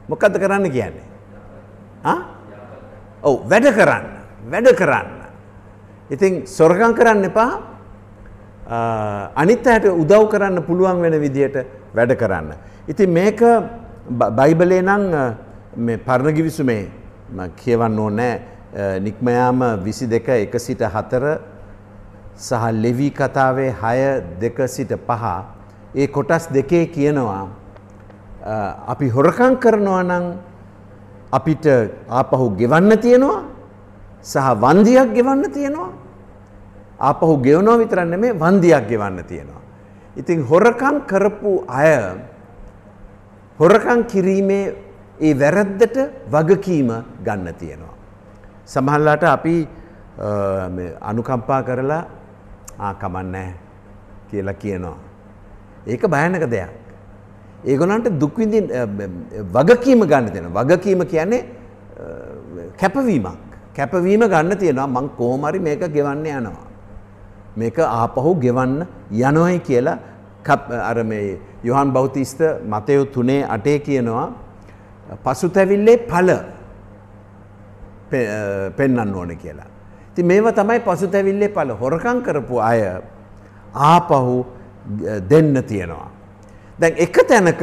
මොකක්ද 0.08 0.38
කරන්න 0.38 0.70
කියන්නේ? 0.70 1.06
ආ? 2.04 2.16
ඔව් 3.22 3.48
වැඩ 3.50 3.68
කරන්න. 3.74 4.04
වැඩ 4.50 4.68
කරන්න. 4.76 5.08
ඉතින් 6.10 6.46
සොරකං 6.46 6.94
කරන්න 6.94 7.24
එපා. 7.24 7.50
ආ, 8.68 9.30
අනිත් 9.36 9.66
අයට 9.66 9.84
උදව් 9.86 10.28
කරන්න 10.30 10.62
පුළුවන් 10.66 11.00
වෙන 11.02 11.20
විදියට 11.20 11.56
වැඩ 11.94 12.12
කරන්න. 12.16 12.52
ඉතින් 12.88 13.10
මේක 13.10 13.40
බ- 14.08 14.30
බයිබලේ 14.36 14.82
නම් 14.82 15.14
අ, 15.14 15.34
මේ 15.76 15.96
පරණ 15.96 16.34
ගිවිසුමේ 16.34 16.82
ම 16.82 17.03
කියවන්න 17.56 17.98
ඕනෑ 17.98 18.40
නික්මයාම 19.00 19.60
විසි 19.84 20.06
දෙක 20.06 20.28
එක 20.28 20.54
සිට 20.60 20.82
හතර 20.82 21.24
සහ 22.37 22.62
ලෙවී 22.72 23.10
කතාවේ 23.10 23.70
හය 23.82 23.98
දෙක 24.40 24.58
සිට 24.68 24.92
පහ 25.06 25.24
ඒ 25.94 26.06
කොටස් 26.08 26.48
දෙකේ 26.52 26.87
කියනවා 26.87 27.46
අ, 28.44 28.54
අපි 28.92 29.08
හොරකං 29.08 29.56
කරනවා 29.56 30.02
නම් 30.02 30.24
අපිට 31.32 31.66
ආපහු 32.08 32.50
ගෙවන්න 32.58 32.98
තියෙනවා 32.98 33.42
සහ 34.22 34.48
වන්දියක් 34.62 35.14
ගෙවන්න 35.14 35.50
තියෙනවා 35.52 35.90
ආපහු 36.98 37.37
ගෙවනෝ 37.42 37.78
විතරක් 37.78 38.06
නෙමේ 38.08 38.32
වන්දියක් 38.32 38.88
ගෙවන්න 38.88 39.24
තියෙනවා. 39.24 39.60
ඉතින් 40.16 40.42
හොරකම් 40.46 41.00
කරපු 41.06 41.64
අය 41.68 41.90
හොරකම් 43.60 44.02
කිරීමේ 44.10 44.74
ඒ 45.20 45.35
වැරද්දට 45.40 45.96
වගකීම 46.33 46.90
ගන්න 47.24 47.55
තියෙනවා. 47.59 47.94
සමහල්ලාට 48.66 49.24
අපි 49.24 49.68
අ, 50.18 50.68
මේ 50.68 50.92
අනුකම්පා 51.00 51.62
කරලා 51.62 52.05
ආ 52.79 52.94
කමන්නෑ 52.94 53.55
කියලා 54.31 54.55
කියනවා. 54.55 54.96
ඒක 55.87 56.03
භයනක 56.09 56.44
දෙයක්. 56.50 56.70
ඒගොලන්ට 57.64 58.09
දුක්විඳින් 58.20 58.66
වගකීම 59.55 60.00
ගන්න 60.07 60.31
තියෙන. 60.33 60.46
වගකීම 60.55 61.00
කියන්නේ 61.07 61.40
අ, 61.42 62.05
කැපවීමක්. 62.81 63.38
කැපවීම 63.77 64.20
ගන්න 64.29 64.57
තියෙනවා 64.59 64.87
මං 64.87 65.09
කෝමරි 65.18 65.59
මේක 65.61 65.81
ගෙවන්න 65.92 66.27
යනවා. 66.27 66.66
මේක 67.57 67.79
ආපහු 67.79 68.35
ගෙවන්න 68.40 68.87
යනොයි 69.11 69.59
කියලා 69.59 69.98
කප්- 70.44 70.72
අර 70.90 71.05
මේ 71.05 71.38
යොහන් 71.64 71.92
බෞතිස්ත 71.92 72.40
මතයු 72.70 73.05
තුනේ 73.07 73.42
අටේ 73.48 73.79
කියනවා 73.79 74.27
පසුතැවිල්ලේ 75.24 75.96
පල 75.96 76.30
පෙන්නන්න 78.76 79.14
ඕන 79.14 79.36
කියලා. 79.36 79.66
ති 80.14 80.22
මේව 80.22 80.50
තමයි 80.52 80.80
පසුතැවිල්ලේ 80.80 81.48
පල 81.48 81.74
හොරකං 81.80 82.22
කරපු 82.22 82.58
අය 82.60 82.80
ආපහු 83.74 84.44
දෙන්න 85.30 85.64
තියෙනවා. 85.66 86.10
දැන් 86.80 86.94
එක 86.96 87.18
තැනක 87.28 87.62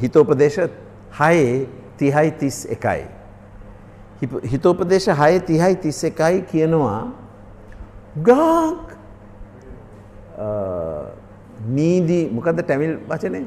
හිතෝපදේශ 0.00 0.58
හයේ 1.20 1.66
තිහයි 1.98 2.30
තිස් 2.30 2.66
එකයි. 2.66 3.04
හිප- 4.22 4.44
හිතෝපදේශ 4.52 5.08
හය 5.20 5.40
තිහයි 5.40 5.76
තිස් 5.76 6.04
එකයි 6.04 6.42
කියනවා 6.50 7.12
ගාක් 8.22 8.94
නීදී 11.68 12.30
මොකද 12.30 12.60
ටැමිල් 12.62 12.96
වචනය 13.08 13.44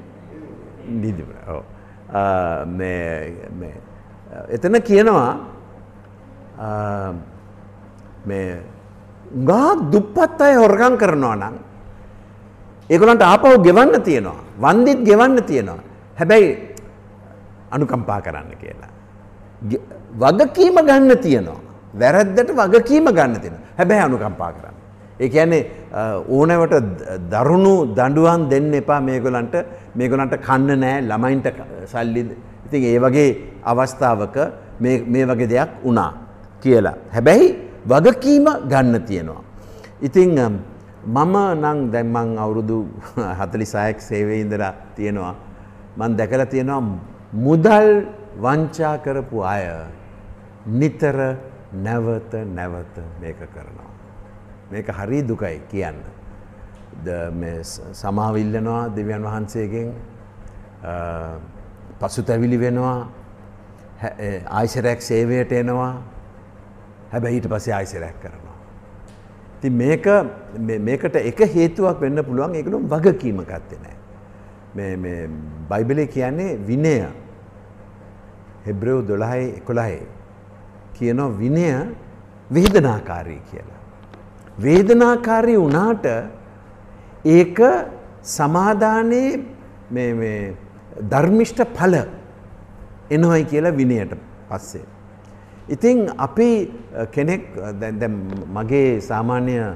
නීති 1.01 1.23
එතන 4.55 4.75
කියනවා 4.81 5.31
අ, 6.57 6.67
මේ 8.25 8.59
ගාක් 9.49 9.79
දුප්පත් 9.91 10.41
අය 10.41 10.55
හොරකං 10.55 10.95
කරනවා 10.97 11.35
නම් 11.35 11.55
ඒගොලන්ට 12.89 13.21
ආපහු 13.23 13.59
ගෙවන්න 13.61 14.01
තියෙනවා 14.03 14.39
වන්දිත් 14.63 14.99
ගෙවන්න 15.03 15.43
තියෙනවා 15.43 15.83
හැබැයි 16.19 16.49
අනුකම්පා 17.71 18.19
කරන්න 18.21 18.51
කියලා. 18.61 18.91
ගෙ- 19.69 19.83
වගකීම 20.19 20.75
ගන්න 20.87 21.11
තියෙනවා. 21.19 21.59
වැරද්දට 21.99 22.49
වගකීම 22.55 23.05
ගන්න 23.11 23.35
තියෙන 23.41 23.57
හැබැයි 23.77 24.01
අනුකම්පා 24.07 24.51
කරන්න. 24.55 24.76
ඒ 25.19 25.29
කියන්නේ 25.29 25.61
අ, 25.91 26.01
ඕනෑවට 26.29 26.73
ද- 26.99 27.17
දරුණු 27.31 27.73
දඩුවන් 27.97 28.41
දෙන්න 28.51 28.73
එපා 28.73 28.99
මේගොලන්ට 29.01 29.55
මේගොලන්ට 29.95 30.35
කන්න 30.47 30.79
නෑ 30.83 31.01
ළමයින්ට 31.01 31.47
ක- 31.49 31.67
සල්ලි 31.93 32.21
ඉතින් 32.65 32.83
ඒ 32.83 32.99
වගේ 32.99 33.29
අවස්ථාවක 33.63 34.35
මේ 34.79 34.95
මේ 35.07 35.25
වගේ 35.25 35.47
දෙයක් 35.47 35.69
වුණා 35.83 36.11
කියලා. 36.63 36.95
හැබැයි 37.13 37.47
වගකීම 37.85 38.45
ගන්න 38.69 38.95
තියෙනවා. 39.05 39.41
ඉතිං 40.01 40.39
අම්, 40.39 40.53
මම 41.07 41.35
නං 41.63 41.79
දැන්මං 41.91 42.37
අවුරුදු 42.37 42.77
හතලි 43.39 43.65
සායක් 43.65 43.99
සේවය 44.01 44.39
ඉඳලා 44.41 44.73
තියෙනවා. 44.95 45.35
මන් 45.97 46.17
දැකල 46.17 46.43
තියෙනවා 46.45 46.81
මුදල් 47.45 47.87
වංචා 48.43 48.95
කරපු 48.97 49.37
අය 49.43 49.63
නිතර 50.79 51.17
නැවත 51.85 52.33
නැවත 52.55 52.95
මේක 53.21 53.39
කරනවා. 53.53 53.86
මේක 54.71 54.87
හරි 54.91 55.21
දුකයි 55.21 55.59
කියන්න. 55.71 55.95
ද- 57.05 57.31
මේ 57.33 57.63
ස- 57.63 57.81
සමාවිල්ලනවා 57.93 58.89
දෙවියන් 58.95 59.23
වහන්සේගෙන් 59.23 59.91
අ, 60.83 60.93
පසුතැවිලි 61.99 62.57
වෙනවා 62.59 63.07
හැ- 64.01 64.15
ඒ 64.19 64.41
ආයිසරැක් 64.49 65.01
සේවයට 65.01 65.51
එනවා 65.51 65.93
හැබැයි 67.11 67.35
ඊට 67.37 67.47
පස්සේ 67.49 67.73
ආයිසරැක් 67.73 68.19
කරනවා. 68.21 68.55
ති 69.61 69.69
මේක 69.69 70.05
මේ- 70.59 70.79
මේකට 70.79 71.15
එක 71.15 71.39
හේතුවක් 71.55 72.01
වෙන්න 72.01 72.23
පුළුවන් 72.23 72.55
ඒකලුම් 72.55 72.83
වගකීම 72.89 73.41
ගත්තේ 73.43 73.79
නෑ. 73.83 73.95
මේ 74.75 74.97
මේ 74.97 75.29
බයිබලේ 75.69 76.07
කියන්නේ 76.07 76.57
විනය 76.67 76.93
හෙබ්‍රව් 78.65 79.07
දොළහයි 79.07 79.47
එකොළහයි 79.57 80.01
කියනවා 80.93 81.29
විනය 81.39 81.65
වේදනාකාරී 82.53 83.41
කියලා. 83.51 83.76
වේදනාකාරී 84.61 85.57
වනාට 85.57 86.05
ඒක 87.25 87.59
සමාධානයේ 88.23 89.45
මේ- 89.91 90.13
මේ 90.13 90.53
ධර්මිෂ්ට 91.09 91.61
පල 91.77 91.95
එනොයි 93.11 93.43
කියලා 93.43 93.77
විනයට 93.77 94.13
පස්සේ. 94.49 94.81
ඉතිං 95.69 96.09
අපි 96.17 96.71
අ, 96.97 97.05
කෙනෙක් 97.05 97.41
අ, 97.57 97.71
දැන්- 97.71 97.99
දැන් 97.99 98.13
මගේ 98.53 98.99
සාමාන්‍ය 98.99 99.59
අ, 99.59 99.75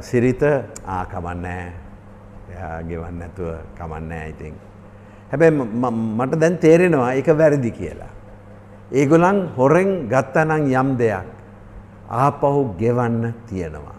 සිරිත 0.00 0.42
ආ 0.86 1.04
කමන්නෑ 1.04 1.72
එයා 2.52 2.82
ගෙවන්න 2.82 3.18
නැතුව 3.18 3.48
කමන්නෑ 3.78 4.28
ඉතින්. 4.28 4.54
හැබැයි 5.30 5.50
ම- 5.50 5.70
ම- 5.86 6.22
මට 6.22 6.34
දැන් 6.40 6.56
තේරෙනවා 6.58 7.12
එක 7.12 7.26
වැරදි 7.38 7.70
කියලා. 7.70 8.10
ඒගොලන් 8.92 9.48
හොරෙන් 9.56 10.08
ගත්තනං 10.08 10.72
යම් 10.72 10.96
දෙයක් 10.96 11.26
ආපහු 12.08 12.74
ගෙවන්න 12.78 13.32
තියෙනවා. 13.46 13.96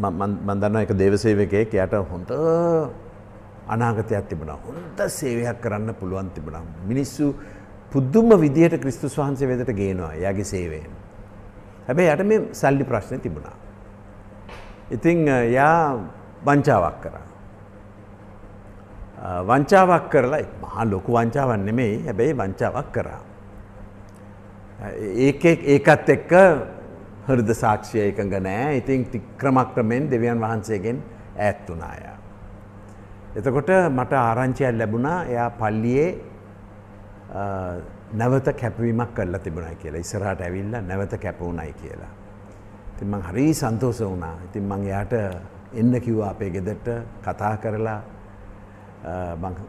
මන්දන්න 0.00 0.76
එක 0.82 0.92
දේවසේවකයෙක් 0.96 1.74
යට 1.74 1.94
හොඳ 2.10 2.30
අනාගතයක් 3.68 4.28
තිබුණා 4.28 4.58
හොඳ 4.66 4.98
සේවයක් 5.08 5.60
කරන්න 5.60 5.94
පුළුවන් 5.94 6.30
තිබුණා. 6.34 6.62
මිනිස්සු 6.86 7.34
පුද්දුම 7.92 8.30
විදියට 8.40 8.80
ක්‍රිස්තුස් 8.80 9.18
වහන්සේ 9.18 9.48
වෙදට 9.48 9.72
ගේනවා 9.74 10.14
යාගේ 10.14 10.44
සේවයෙන්. 10.44 10.90
හැබැයි 11.86 12.12
යට 12.14 12.26
මේ 12.26 12.40
සල්ලි 12.52 12.84
ප්‍රශ්න 12.84 13.20
තිබුණා. 13.20 13.56
ඉතිං 14.90 15.26
යා 15.26 15.98
වංචාවක් 16.46 17.00
කරා. 17.02 17.26
අ, 19.22 19.42
වංචාවක් 19.42 20.10
කරලා 20.10 20.44
මහා 20.62 20.84
ලොකු 20.84 21.12
වංචාවක් 21.12 21.58
නෙමෙයි 21.58 22.06
හැබැයි 22.06 22.38
වංචාවක් 22.38 22.92
කරා. 22.92 23.20
ඒක 25.28 25.44
ඒකත් 25.44 26.08
එක්ක 26.16 26.32
හෘද 27.28 27.50
සාක්ෂිය 27.54 28.08
එකඟ 28.10 28.34
නෑ 28.42 28.76
ඉතින් 28.80 29.04
ති- 29.12 29.22
ක්‍රමක්‍රමෙන් 29.38 30.08
දෙවියන් 30.10 30.40
වහන්සේගෙන් 30.40 31.02
ඈත් 31.38 31.68
වුණාය. 31.68 32.00
එතකොට 33.36 33.70
මට 33.90 34.12
ආරංචියක් 34.12 34.74
ලැබුණා 34.78 35.24
එයා 35.24 35.50
පල්ලියේ 35.50 36.08
අ, 37.34 37.42
නැවත 38.12 38.48
කැපවීමක් 38.60 39.14
කරලා 39.14 39.38
තිබුණයි 39.40 39.76
කියලා 39.82 40.00
ඉස්සරහට 40.00 40.40
ඇවිල්ලා 40.40 40.80
නැවත 40.82 41.14
කැපවුණයි 41.22 41.72
කියලා. 41.82 42.08
ඉතින් 42.96 43.08
මං 43.08 43.22
හරි 43.22 43.54
සන්තෝෂ 43.54 44.00
වුණා. 44.02 44.34
ඉතින් 44.46 44.62
මං 44.64 44.86
එයාට 44.86 45.12
එන්න 45.74 46.00
කිව්වා 46.00 46.30
අපේ 46.30 46.50
ගෙදරට 46.50 46.88
කතා 47.24 47.56
කරලා 47.56 47.96
අ, 47.96 48.00
මං- 48.00 48.19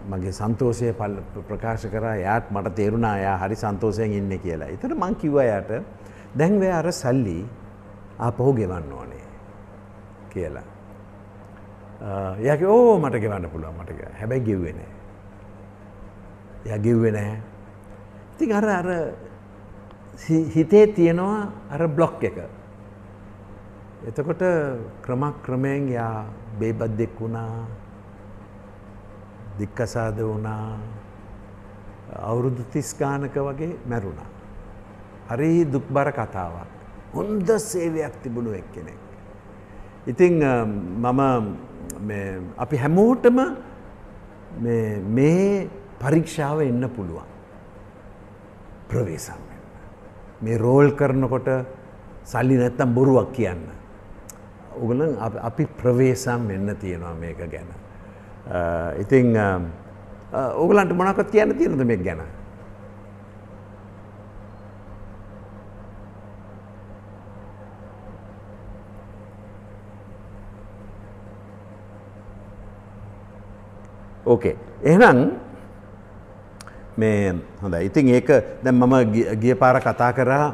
මගේ 0.10 0.32
සන්තෝෂය 0.32 0.92
පල්- 0.92 1.24
ප්‍රකාශ 1.48 1.86
කරා 1.86 2.16
එයාට 2.16 2.52
මට 2.52 2.68
තේරුණා 2.68 3.18
එයා 3.18 3.38
හරි 3.38 3.56
සන්තෝෂයෙන් 3.56 4.12
ඉන්නේ 4.12 4.38
කියලා. 4.38 4.66
එතකොට 4.66 4.92
මං 4.98 5.14
කිව්වා 5.14 5.44
එයාට 5.44 5.72
දැන් 6.38 6.60
ඔය 6.60 6.72
අර 6.72 6.90
සල්ලි 6.90 7.46
ආපහු 8.20 8.54
ගෙවන්න 8.54 8.94
ඕනේ 8.94 9.26
කියලා. 10.32 10.62
එයාගේ 12.40 12.66
ඕ 12.66 12.98
මට 12.98 13.16
ගෙවන්න 13.16 13.48
පුළුවන් 13.52 13.78
මට 13.78 13.92
ගෙ- 13.92 14.20
හැබැයි 14.20 14.42
ගෙව්වේ 14.42 14.72
නෑ. 14.72 14.90
එයා 16.66 16.78
ගෙව්වේ 16.78 17.12
නෑ. 17.12 17.36
ඉතින් 18.34 18.56
අර 18.56 18.66
අර 18.70 19.14
හි- 20.30 20.52
හිතේ 20.56 20.86
තියෙනවා 20.86 21.48
අර 21.72 21.88
බ්ලොක් 21.88 22.24
එක. 22.24 22.38
එතකොට 24.08 24.44
ක්‍රමක්‍රමයෙන් 25.04 25.90
යා 25.90 26.26
බේබද්දෙක් 26.60 27.22
වුණා 27.22 27.66
දික්කසාද 29.60 30.22
වුණා 30.22 30.78
අවුරුදු 32.20 32.64
තිස් 32.72 32.96
ගානක 33.00 33.38
වගේ 33.38 33.78
මැරුණා. 33.90 34.26
හරි 35.30 35.66
දුක්බර 35.66 36.12
කතාවක්. 36.12 36.68
හොන්ද 37.16 37.52
සේවයක් 37.52 38.12
තිබුණු 38.24 38.52
එක් 38.52 38.64
කෙනෙක්. 38.74 38.94
ඉතිං 40.08 40.44
අ, 40.44 40.66
මම 40.66 41.56
මේ 42.02 42.40
අපි 42.58 42.78
හැමෝටම 42.78 43.40
මේ- 44.62 45.00
මේ 45.00 45.68
පරීක්ෂාව 46.02 46.62
එන්න 46.62 46.88
පුළුවන්. 46.88 47.24
ප්‍රවේශම් 48.90 49.34
වෙන්න. 49.34 49.60
මේ 50.44 50.58
රෝල් 50.58 50.92
කරනකොට 50.92 51.50
සල්ලි 52.26 52.58
නැත්තම් 52.58 52.94
බොරුවක් 52.94 53.32
කියන්න. 53.32 53.62
උගලන් 54.82 55.18
අපි 55.42 55.66
ප්‍රවේශම් 55.66 56.48
වෙන්න 56.48 56.74
තියෙනවා 56.74 57.14
මේක 57.14 57.52
ගැන. 57.52 57.82
අ, 58.48 58.92
ඉතිං 58.98 59.36
um, 59.38 59.66
uh, 60.34 60.58
ඕගලන්ට 60.58 60.94
මොනකත් 60.94 61.32
කියන්න 61.32 61.58
තියෙනද 61.58 61.82
මේ 61.84 61.98
ගැන. 61.98 62.18
ඕකේ. 74.26 74.56
එහෙනම් 74.84 75.32
මේ 76.98 77.34
හොඳ 77.64 77.74
ඉතින් 77.74 78.08
ඒක 78.08 78.30
දැන් 78.64 78.76
මම 78.76 79.12
ගිය- 79.12 79.36
ගිය 79.36 79.54
පාර 79.54 79.80
කතා 79.80 80.12
කරා 80.12 80.54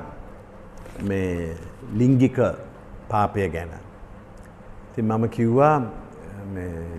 මේ 1.03 1.55
ලිංගික 1.93 2.39
පාපය 3.09 3.49
ගැන. 3.49 3.69
ඉතින් 4.91 5.05
මම 5.05 5.27
කිව්වා 5.27 5.79
මේ 5.79 6.06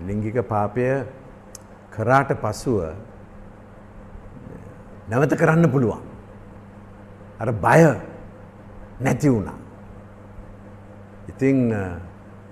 ලිංගික 0.07 0.47
පාපය 0.47 1.03
කරාට 1.95 2.33
පසුව 2.41 2.83
නැවත 5.09 5.33
කරන්න 5.33 5.71
පුළුවන්. 5.71 5.99
අර 7.39 7.51
බය 7.51 7.81
නැති 9.01 9.29
වුණා. 9.29 9.53
ඉතිං 11.29 11.73
අ, 11.73 11.97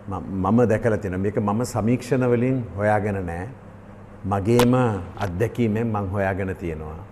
ම- 0.10 0.24
මම 0.24 0.66
දැකලා 0.66 0.98
තියෙන 0.98 1.20
මේක 1.20 1.38
මම 1.38 1.64
සමීක්ෂණ 1.64 2.24
වලින් 2.26 2.64
හොයාගෙන 2.78 3.26
නෑ 3.26 3.48
මගේම 4.26 4.74
අත්දැකීමෙන් 5.20 5.88
මං 5.88 6.10
හොයාගෙන 6.10 6.56
තියෙනවා. 6.56 7.06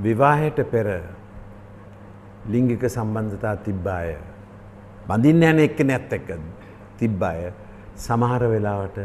විවාහයට 0.00 0.70
පෙර 0.70 1.02
ලිංගික 2.48 2.90
සම්බන්ධතා 2.90 3.54
තිබ්බාය 3.56 4.16
බඳින්න 5.08 5.42
යන 5.42 5.58
එක්ක 5.58 5.80
නැත් 5.84 6.12
එක්ක 6.12 6.38
තිබ්බාය 6.98 7.52
සමහර 7.98 8.46
වෙලාවට 8.46 8.98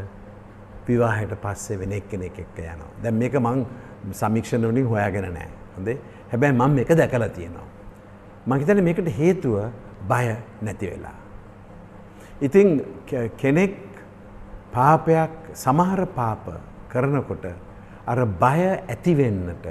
විවාහයට 0.87 1.33
පස්සේ 1.41 1.75
වෙන 1.75 1.91
එක්කෙනෙක් 1.91 2.39
එක්ක 2.39 2.59
යනවා. 2.59 2.87
දැන් 3.03 3.13
මේක 3.13 3.35
මං 3.35 3.65
සමීක්ෂණ 4.13 4.65
වලින් 4.65 4.87
හොයාගෙන 4.87 5.33
නෑ. 5.33 5.47
හොඳේ. 5.77 5.93
හැබැයි 6.31 6.53
මම 6.53 6.71
මේක 6.71 6.91
දැකලා 6.91 7.27
තියෙනවා. 7.27 7.61
මං 8.47 8.57
හිතන්නේ 8.57 8.81
මේකට 8.81 9.07
හේතුව 9.07 9.61
බය 10.07 10.35
නැති 10.63 10.87
වෙලා. 10.87 11.09
ඉතින් 12.41 12.81
කෙ- 13.07 13.27
කෙනෙක් 13.27 13.77
පාපයක් 14.73 15.55
සමහර 15.55 16.05
පාප 16.05 16.49
කරනකොට 16.91 17.45
අර 18.07 18.25
බය 18.25 18.59
ඇතිවෙන්නට 18.89 19.67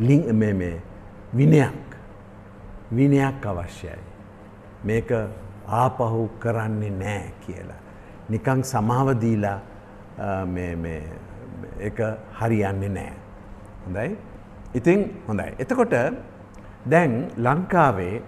ලිං- 0.00 0.32
මේ 0.32 0.52
මේ 0.52 0.78
විනයක් 1.34 1.94
විනයක් 2.92 3.46
අවශ්‍යයි. 3.46 3.96
මේක 4.84 5.12
ආපහු 5.68 6.28
කරන්නේ 6.38 6.90
නෑ 6.90 7.32
කියලා. 7.46 7.83
නිකං 8.30 8.62
සමාවදීලා 8.62 9.58
එක 11.80 12.00
හරියන්නේ 12.40 12.88
නෑ. 12.88 13.12
හොඳයි. 13.86 14.16
ඉතින් 14.74 15.10
හොඳයි. 15.28 15.52
එතකොට 15.58 15.94
දැන් 16.88 17.30
ලංකාවේ 17.38 18.20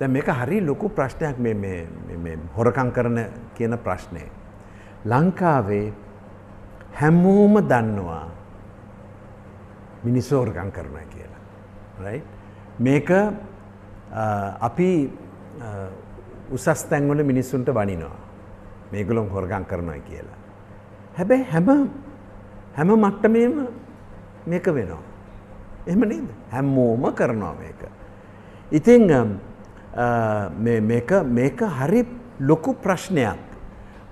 දැන් 0.00 0.10
මේක 0.10 0.28
හරි 0.28 0.60
ලොකු 0.60 0.88
ප්‍රශ්නයක් 0.88 1.38
මේ 1.38 1.54
මේ 1.54 1.86
මේ- 2.08 2.18
මේ 2.18 2.36
හොරකම් 2.56 2.90
කරන 2.90 3.24
කියන 3.56 3.76
ප්‍රශ්නය. 3.76 4.20
ලංකාවේ 5.06 5.92
හැමෝම 7.00 7.60
දන්නවා 7.60 8.28
මිනිස්සු 10.04 10.38
හොරකම් 10.38 10.70
කරනවා 10.70 11.00
කියලා. 11.00 11.36
right? 12.08 12.22
මේක 12.80 13.10
අ, 13.10 13.24
අපි 14.60 15.08
අ, 15.62 15.88
උසස් 16.52 16.86
තැන්වල 16.90 17.22
මිනිස්සුන්ට 17.22 17.70
වනිනවා. 17.70 18.25
මේගොල්ලොන් 18.96 19.28
හොරකම් 19.28 19.62
කරනවා 19.62 19.94
කියලා. 19.94 20.36
හැබැයි 21.18 21.44
හැම 21.52 21.68
හැම 22.76 22.86
මට්ටමේම 22.86 23.66
මේක 24.48 24.68
වෙනවා. 24.68 25.04
එහෙම 25.86 26.00
නේද? 26.00 26.28
හැමෝම 26.52 27.10
කරනවා 27.10 27.52
මේක. 27.52 27.88
ඉතින් 28.72 29.12
අ, 29.12 29.24
මේ- 30.60 30.80
මේක 30.80 31.12
මේක 31.12 31.62
හරි 31.62 32.04
ලොකු 32.40 32.72
ප්‍රශ්නයක්. 32.72 33.38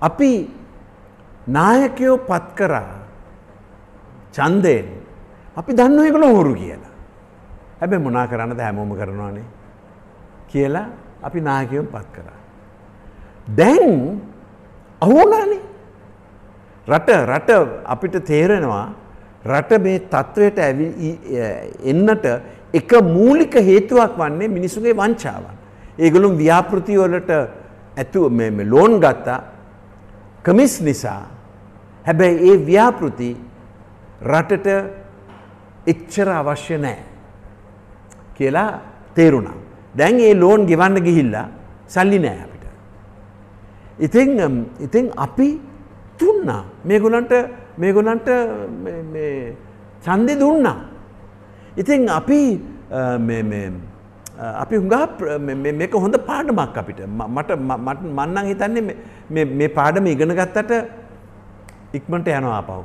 අපි 0.01 0.47
නායකයෝ 1.49 2.17
පත් 2.17 2.57
කරා 2.57 2.85
ඡන්දයෙන් 4.33 5.01
අපි 5.57 5.73
දන්නවා 5.73 6.05
ඒගොල්ලෝ 6.05 6.35
හොරු 6.35 6.53
කියලා. 6.53 6.91
හැබැයි 7.81 8.01
මොනා 8.01 8.25
කරන්නද 8.25 8.61
හැමෝම 8.61 8.95
කරනවානේ 8.95 9.41
කියලා 10.49 10.85
අපි 11.23 11.41
නායකයෝන් 11.41 11.85
පත් 11.85 12.05
කරා. 12.15 12.37
දැන් 13.55 14.21
අහුවුණානේ. 15.05 15.61
රට 16.87 17.09
රට 17.31 17.49
අපිට 17.85 18.15
තේරෙනවා 18.25 18.85
රට 19.45 19.71
මේ 19.81 19.99
තත්ත්වයට 20.13 20.57
ඇවි 20.59 20.87
ඊ- 21.07 21.19
එන්නට 21.91 22.25
එක 22.73 22.91
මූලික 23.15 23.53
හේතුවක් 23.69 24.17
වන්නේ 24.19 24.47
මිනිසුගේ 24.47 24.93
වංචාවන්. 24.93 25.55
ඒගොල්ලොන් 25.99 26.37
ව්‍යාපෘති 26.37 26.97
වලට 26.97 27.31
ඇතු 27.97 28.29
මේ 28.29 28.51
මේ 28.51 28.69
ලෝන් 28.69 28.99
ගත්තා 28.99 29.39
කමිස් 30.43 30.81
නිසා 30.81 31.21
හැබැයි 32.05 32.49
ඒ 32.51 32.57
ව්‍යාපෘති 32.65 33.29
රටට 34.31 34.67
එච්චර 35.87 36.29
අවශ්‍ය 36.29 36.77
නෑ 36.77 36.99
කියලා 38.35 38.69
තේරුණා. 39.15 39.57
දැන් 39.97 40.19
ඒ 40.19 40.33
ලෝන් 40.35 40.65
ගෙවන්න 40.65 40.97
ගිහිල්ලා 41.03 41.47
සල්ලි 41.87 42.19
නෑ 42.19 42.54
අපිට. 43.99 44.03
ඉතින් 44.03 44.41
අම්, 44.41 44.65
ඉතින් 44.79 45.11
අපි 45.17 45.59
දුන්නා 46.19 46.63
මේගොලන්ට 46.85 47.31
මේගොලන්ට 47.79 48.27
මේ- 48.83 49.03
මේ 49.03 49.53
ඡන්දෙ 50.05 50.35
දුන්නා. 50.35 50.75
ඉතින් 51.77 52.09
අපි 52.09 52.59
අ, 52.91 53.17
මේ- 53.17 53.43
මේ, 53.43 53.71
අ, 54.39 54.61
අපි 54.61 54.75
හුඟා 54.75 55.05
ප්‍ර- 55.05 55.37
මේ- 55.39 55.55
මේ- 55.55 55.75
මේක 55.75 55.93
හොඳ 55.93 56.15
පාඩමක් 56.15 56.77
අපිට 56.77 57.07
ම- 57.07 57.33
මට 57.33 57.51
ම- 57.51 57.89
මට 57.89 57.97
මන්නන් 58.01 58.45
හිතන්නේ 58.45 58.81
මේ- 58.81 58.95
මේ- 59.31 59.55
මේ 59.55 59.67
පාඩම 59.67 60.07
ඉගෙන 60.07 60.35
ගත්තට 60.35 60.71
ඉක්මට 61.93 62.27
යනවා 62.27 62.57
ආපහු 62.57 62.83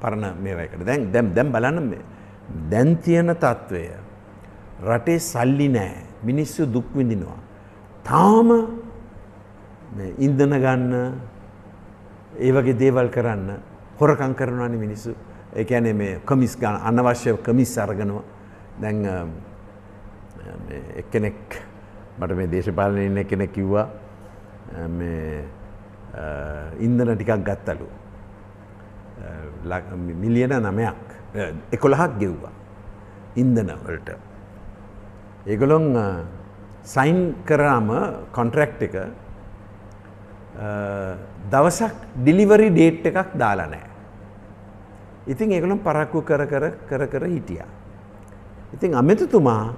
පරණ 0.00 0.34
මේවයකට 0.42 0.86
දැන් 0.86 1.12
දැම් 1.12 1.34
දැම් 1.34 1.52
බලන්න 1.52 1.82
මේ 1.82 1.96
දැන් 2.70 2.94
තියෙන 2.94 3.26
තත්ත්වය 3.26 3.88
රටේ 4.86 5.18
සල්ලි 5.18 5.68
නෑ 5.68 5.90
මිනිස්සු 6.24 6.72
දුක් 6.72 6.84
විඳිනවා. 6.96 7.34
තාම 8.04 8.48
මේ 8.48 8.81
ඉන්දන 10.18 10.52
ගන්න 10.62 10.94
ඒ 12.40 12.52
වගේ 12.52 12.74
දේවල් 12.78 13.08
කරන්න 13.10 13.50
හොරකං 14.00 14.34
කරනවානි 14.34 14.76
මිනිස්සු. 14.76 15.14
ඒ 15.54 15.64
කියන්නේ 15.64 15.92
මේ 15.92 16.20
කමිස් 16.26 16.56
ගන්න 16.56 16.80
අනවශ්‍ය 16.88 17.36
කමිස් 17.44 17.78
අරගෙනවා 17.78 18.22
දැන් 18.80 19.04
අ, 19.06 19.24
මේ 20.68 20.82
එක්කෙනෙක් 20.96 21.60
මට 22.18 22.32
මේ 22.36 22.46
දේශපාලනය 22.46 23.04
ඉන්න 23.06 23.24
කෙනෙක් 23.28 23.52
කිව්වා 23.52 23.88
අ, 24.84 24.88
මේ 24.88 25.44
අ, 26.14 26.24
ඉන්දන 26.80 27.14
ටිකක් 27.16 27.44
ගත්තලු. 27.44 27.86
අ, 29.20 29.28
ලක්- 29.68 29.92
මිලියන 29.96 30.56
නමයක් 30.62 30.96
එකොළහක් 31.72 32.18
ගෙව්වා 32.18 32.52
ඉන්දන 33.36 33.70
වලට. 33.84 34.10
ඒගොලොන් 35.46 35.86
සයින් 36.84 37.34
කරාම 37.44 37.88
කොන්ට්‍රක්් 38.32 38.82
එක 38.82 38.94
අ, 38.94 39.04
දවසක් 40.54 41.94
ඩිලිවරි 42.16 42.68
ඩේට් 42.70 43.06
එකක් 43.06 43.36
දාලා 43.36 43.66
නෑ. 43.66 43.86
ඉතින් 45.26 45.52
ඒගොලම් 45.52 45.78
පරක්කු 45.78 46.22
කර 46.22 46.46
කර 46.46 46.64
කර 46.88 47.06
කර 47.06 47.24
හිටිය. 47.26 47.64
ඉතින් 48.74 48.94
අමතතුමා 48.94 49.74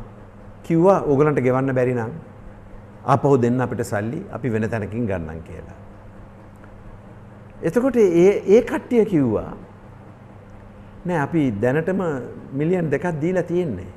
කිව්වා 0.62 1.02
ඕගලන්ට 1.02 1.40
ගෙවන්න 1.40 1.74
බැරි 1.74 1.94
නම් 1.94 2.12
ආපහු 3.06 3.36
දෙන්න 3.38 3.60
අපිට 3.60 3.84
සල්ලි 3.84 4.20
අපි 4.32 4.48
වෙන 4.48 4.68
තැනකින් 4.68 5.06
ගන්නන් 5.06 5.42
කියලා. 5.42 5.78
එතකොට 7.62 7.96
ඒ 7.96 8.42
ඒ 8.46 8.62
කට්ටිය 8.62 9.04
කිව්වා 9.04 9.52
නෑ 11.04 11.20
අපි 11.26 11.42
දැනටම 11.62 12.02
මිලියන් 12.52 12.90
දෙකක් 12.90 13.06
දීලා 13.20 13.42
තියෙන්නේ. 13.42 13.90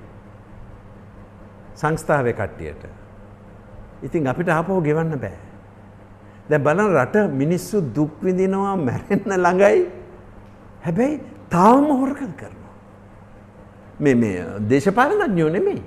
සංස්ථාවේ 1.75 2.33
කට්ටියට. 2.33 2.85
ඉතින් 4.03 4.27
අපිට 4.27 4.49
ආපහු 4.49 4.81
ගෙවන්න 4.81 5.19
බෑ. 5.19 5.46
දැන් 6.49 6.63
බලන්න 6.63 6.93
රට 6.93 7.15
මිනිස්සු 7.17 7.81
දුක් 7.95 8.23
විඳිනවා 8.23 8.75
මැරෙන්න 8.75 9.37
ළඟයි. 9.37 9.83
හැබැයි 10.85 11.17
තාම 11.51 11.85
හොරකම් 11.85 12.31
කරනවා. 12.39 12.73
මේ 14.01 14.13
මේ 14.13 14.45
දේශපාලනඥයෝ 14.67 15.49
නෙමෙයි. 15.49 15.81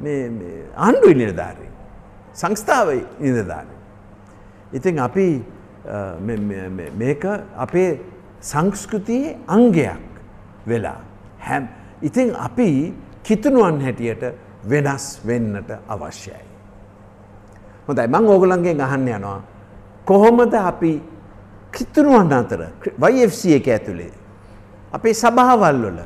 මේ 0.00 0.28
මේ 0.28 0.64
ආණ්ඩු 0.76 1.08
නිලධාරී. 1.14 1.68
සංස්ථාව 2.34 2.92
නිලධාරී. 3.20 3.76
ඉතින් 4.76 5.00
අපි 5.00 5.44
අ, 5.86 6.18
මේ- 6.20 6.40
මේ- 6.40 6.68
මේ- 6.68 6.90
මේක 6.96 7.26
අපේ 7.56 7.98
සංස්කෘතියේ 8.42 9.34
අංගයක් 9.48 9.98
වෙලා 10.68 10.96
හැම් 11.46 11.68
ඉතින් 12.02 12.34
අපි 12.36 12.92
කිතුනුවන් 13.24 13.82
හැටියට 13.82 14.24
වෙනස් 14.68 15.20
වෙන්නට 15.26 15.72
අවශ්‍යයි. 15.88 16.46
හොඳයි 17.88 18.06
මං 18.06 18.26
ඕගලන්ගෙන් 18.26 18.82
අහන්න 18.82 19.08
යනවා 19.08 19.42
කොහොමද 20.06 20.54
අපි 20.54 20.92
කිතුනුවන් 21.74 22.32
අතර 22.32 22.62
YFC 23.02 23.58
එක 23.58 23.66
ඇතුළේ 23.68 24.12
අපේ 24.92 25.14
සභාවල් 25.14 25.82
වල 25.82 26.00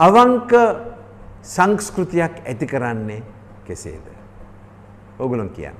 අවංක 0.00 0.52
සංස්කෘතියක් 1.42 2.42
ඇති 2.46 2.66
කරන්නේ 2.66 3.22
කෙසේද. 3.64 4.06
ඕගලන් 5.18 5.50
කියන්න. 5.50 5.76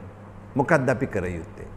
මොකක්ද 0.55 0.89
අපි 0.89 1.07
කර 1.07 1.27
යුත්තේ. 1.27 1.69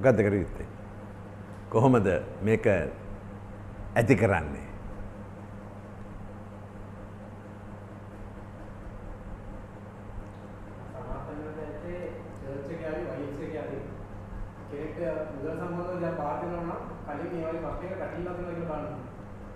මොකක්ද 0.00 0.20
කර 0.24 0.34
යුත්තේ. 0.34 0.66
කොහොමද 1.70 2.08
මේක 2.42 2.66
ඇති 3.94 4.16
කරන්නේ. 4.16 4.66
සමාපන්නට 10.92 11.58
ඇත්තේ 11.64 12.00
චර්ච් 12.40 12.70
එකේ 12.74 12.90
හරි 12.94 13.04
වයිස් 13.10 13.38
එකේ 13.46 13.62
හරි 13.66 13.78
කෙනෙක්ට 14.70 15.28
මුදල් 15.36 15.52
සම්බන්ධව 15.60 16.00
දැන් 16.00 16.16
පාට 16.16 16.40
වෙනවා 16.42 16.64
නම් 16.64 16.80
කලින් 17.06 17.30
මේ 17.34 17.44
වගේ 17.46 17.62
ප්‍රශ්නයක 17.62 17.94
පැටලලා 18.00 18.34
තියෙනවා 18.34 18.56
කියලා 18.56 18.80
බලන්න. 18.80 19.00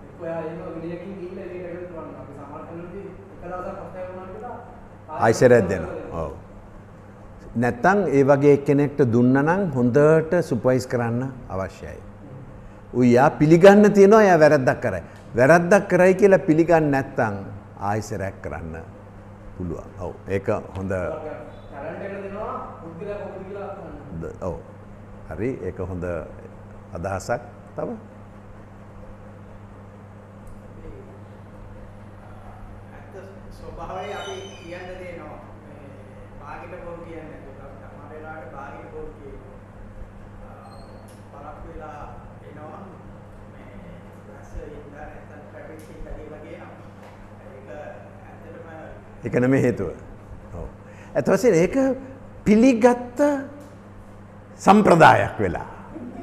එක්ක 0.07 0.23
එයා 0.25 0.41
එහෙම 0.47 0.61
විනයකින් 0.77 1.13
ගිහිල්ලා 1.21 1.47
ඒක 1.49 1.65
ඇවිත් 1.69 1.91
බලන්න. 1.93 2.17
අපි 2.21 2.33
සමාපන්නදී 2.39 3.07
එක 3.33 3.43
දවසක් 3.51 3.77
ප්‍රශ්නයක් 3.81 4.07
වුණා 4.11 4.29
කියලා 4.33 4.57
ආයිසරයක් 5.21 5.69
දෙනවා. 5.73 6.04
ඔව්. 7.55 7.61
නැත්තම් 7.61 7.99
ඒ 8.09 8.23
වගේ 8.25 8.57
කෙනෙක්ට 8.59 9.01
දුන්න 9.07 9.33
නම් 9.35 9.71
හොඳට 9.71 10.33
සුපවයිස් 10.43 10.87
කරන්න 10.87 11.23
අවශ්‍යයි. 11.49 11.99
උයා 12.95 13.31
පිළිගන්න 13.31 13.93
තියෙනවා 13.93 14.23
එයා 14.23 14.39
වැරද්දක් 14.39 14.81
කරයි. 14.81 15.03
වැරද්දක් 15.37 15.89
කරයි 15.89 16.15
කියලා 16.15 16.39
පිළිගන්නේ 16.41 16.91
නැත්තම් 16.91 17.35
ආයිසරයක් 17.81 18.35
කරන්න 18.43 18.75
පුළුවන්. 19.57 19.89
ඔව්. 20.01 20.13
ඒක 20.29 20.47
හොඳ 20.77 20.91
ටැලන්ට් 20.91 22.03
එක 22.03 22.13
දෙනවා 22.23 22.55
පුද්ගලයා 22.81 23.19
කොහොමද 23.19 23.45
කියලා 23.47 23.69
බලන්න. 23.75 24.21
ද- 24.23 24.37
ඔව්. 24.43 24.57
හරි 25.31 25.51
ඒක 25.63 25.79
හොඳ 25.81 26.05
අදහසක් 26.95 27.41
තව 27.77 27.89
ඇත්ත 32.95 33.15
ස්වභාවය 33.51 34.13
අපි 34.13 34.35
කියන්න 34.59 34.89
දෙනවා 35.01 35.39
මේ 35.67 35.89
බාගෙට 36.41 36.83
බොරු 36.85 37.03
කියන්නේ 37.05 37.25
නැතුව 37.25 37.43
තමයි 37.43 37.44
වෙලාවට 38.95 38.95
බාගෙට 38.95 38.97
බොරු 38.97 39.11
කියනවා 39.19 39.59
පරක් 41.33 41.59
වෙලා 41.69 42.01
එනවා 42.49 42.81
මේ 43.53 43.69
රස 44.33 44.51
ඉඳලා 44.67 45.07
නැත්නම් 45.07 45.41
ට්‍රැෆික් 45.47 45.81
ඉඳලා 45.91 46.29
වගේ 46.33 46.57
ඒක 47.47 47.69
ඇත්තටම 47.71 49.27
ඒක 49.27 49.35
නෙමෙයි 49.41 49.63
හේතුව. 49.63 49.89
ඔව්. 50.55 50.67
ඇත්ත 51.15 51.29
වශයෙන් 51.29 51.55
ඒක 51.55 51.75
පිළිගත්ත 52.45 53.19
සම්ප්‍රදායක් 54.61 55.35
වෙලා 55.41 55.69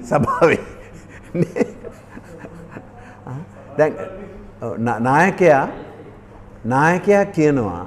සභාවේ. 0.01 0.61
නේ? 1.33 1.65
ආ, 3.27 3.35
දැන් 3.77 3.93
ඔව්, 4.61 4.73
නා- 4.77 4.99
නායකයා 4.99 5.67
නායකයා 6.65 7.25
කියනවා 7.25 7.85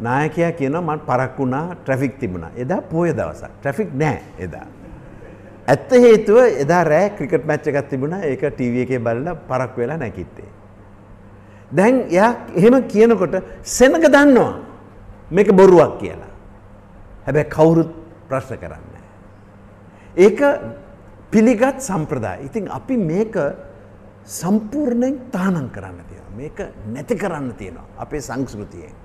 නායකයා 0.00 0.52
කියනවා 0.52 0.82
මට 0.82 1.06
පරක් 1.06 1.38
වුණා 1.38 1.74
ට්‍රැෆික් 1.74 2.18
තිබුණා. 2.18 2.50
එදා 2.56 2.80
පොය 2.82 3.12
දවසක්. 3.12 3.50
ට්‍රැෆික් 3.60 3.94
නැහැ 3.94 4.22
එදා. 4.38 4.66
ඇත්ත 5.66 5.90
හේතුව 5.90 6.38
එදා 6.64 6.84
රෑ 6.84 7.10
ක්‍රිකට් 7.18 7.46
මැච් 7.46 7.66
එකක් 7.66 7.88
තිබුණා 7.88 8.22
ඒක 8.30 8.42
ටීවී 8.50 8.82
එකේ 8.86 8.98
බලලා 8.98 9.34
පරක් 9.34 9.76
වෙලා 9.78 9.96
නැකිත්තේ. 9.96 10.48
දැන් 11.76 12.04
එයා 12.10 12.30
එහෙම 12.54 12.82
කියනකොට 12.94 13.36
සෙනග 13.62 13.94
දන්නවා 14.02 14.54
මේක 15.30 15.52
බොරුවක් 15.52 15.98
කියලා. 16.00 16.32
හැබැයි 17.26 17.50
කවුරුත් 17.56 17.92
ප්‍රශ්න 18.28 18.58
කරන්නේ 18.62 18.90
නැහැ. 18.94 19.12
ඒක 20.16 20.40
පිළිගත් 21.30 21.78
සම්ප්‍රදාය. 21.80 22.44
ඉතින් 22.46 22.68
අපි 22.70 22.96
මේක 22.96 23.36
සම්පූර්ණයෙන් 24.40 25.16
තහනම් 25.32 25.70
කරන්න 25.70 26.04
තියෙනවා. 26.10 26.36
මේක 26.36 26.58
නැති 26.92 27.14
කරන්න 27.14 27.54
තියෙනවා 27.54 27.86
අපේ 27.98 28.20
සංස්කෘතියෙන්. 28.20 29.03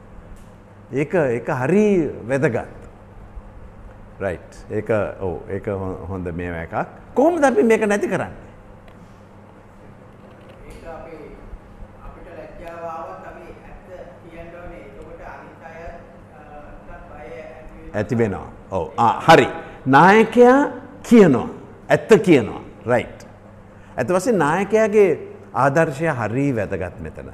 ඒක 0.92 1.14
ඒක 1.14 1.48
හරි 1.48 2.10
වැදගත්. 2.28 2.80
රයිට්. 4.20 4.66
ඒක 4.72 4.90
ඔව් 5.22 5.50
ඒක 5.50 5.68
හොඳ 6.10 6.28
මේවා 6.34 6.64
එකක්. 6.66 6.76
කොහොමද 7.14 7.44
අපි 7.44 7.64
මේක 7.64 7.86
නැති 7.88 8.08
කරන්නේ? 8.08 8.48
ඒක 10.70 10.84
අපි 10.96 11.16
අපිට 12.06 12.28
ලැජ්ජාව 12.38 12.84
ආවත් 12.84 13.22
අපි 13.32 13.46
ඇත්ත 13.70 13.88
කියන්න 14.26 14.52
ඕනේ. 14.58 14.82
එතකොට 14.90 15.22
අනිත් 15.22 15.62
අයට 15.70 15.96
බය 17.12 17.22
ඇති 17.22 17.96
ඇති 18.02 18.16
වෙනවා. 18.18 18.48
ඔව්. 18.72 18.92
ආ 18.98 19.22
හරි. 19.28 19.48
නායකයා 19.86 20.60
කියනවා. 21.04 21.48
ඇත්ත 21.90 22.12
කියනවා. 22.28 22.62
රයිට්. 22.86 23.28
ඇත්ත 23.98 24.10
වශයෙන් 24.18 24.38
නායකයාගේ 24.38 25.10
ආදර්ශය 25.54 26.08
හරි 26.20 26.52
වැදගත් 26.56 27.00
මෙතන. 27.00 27.30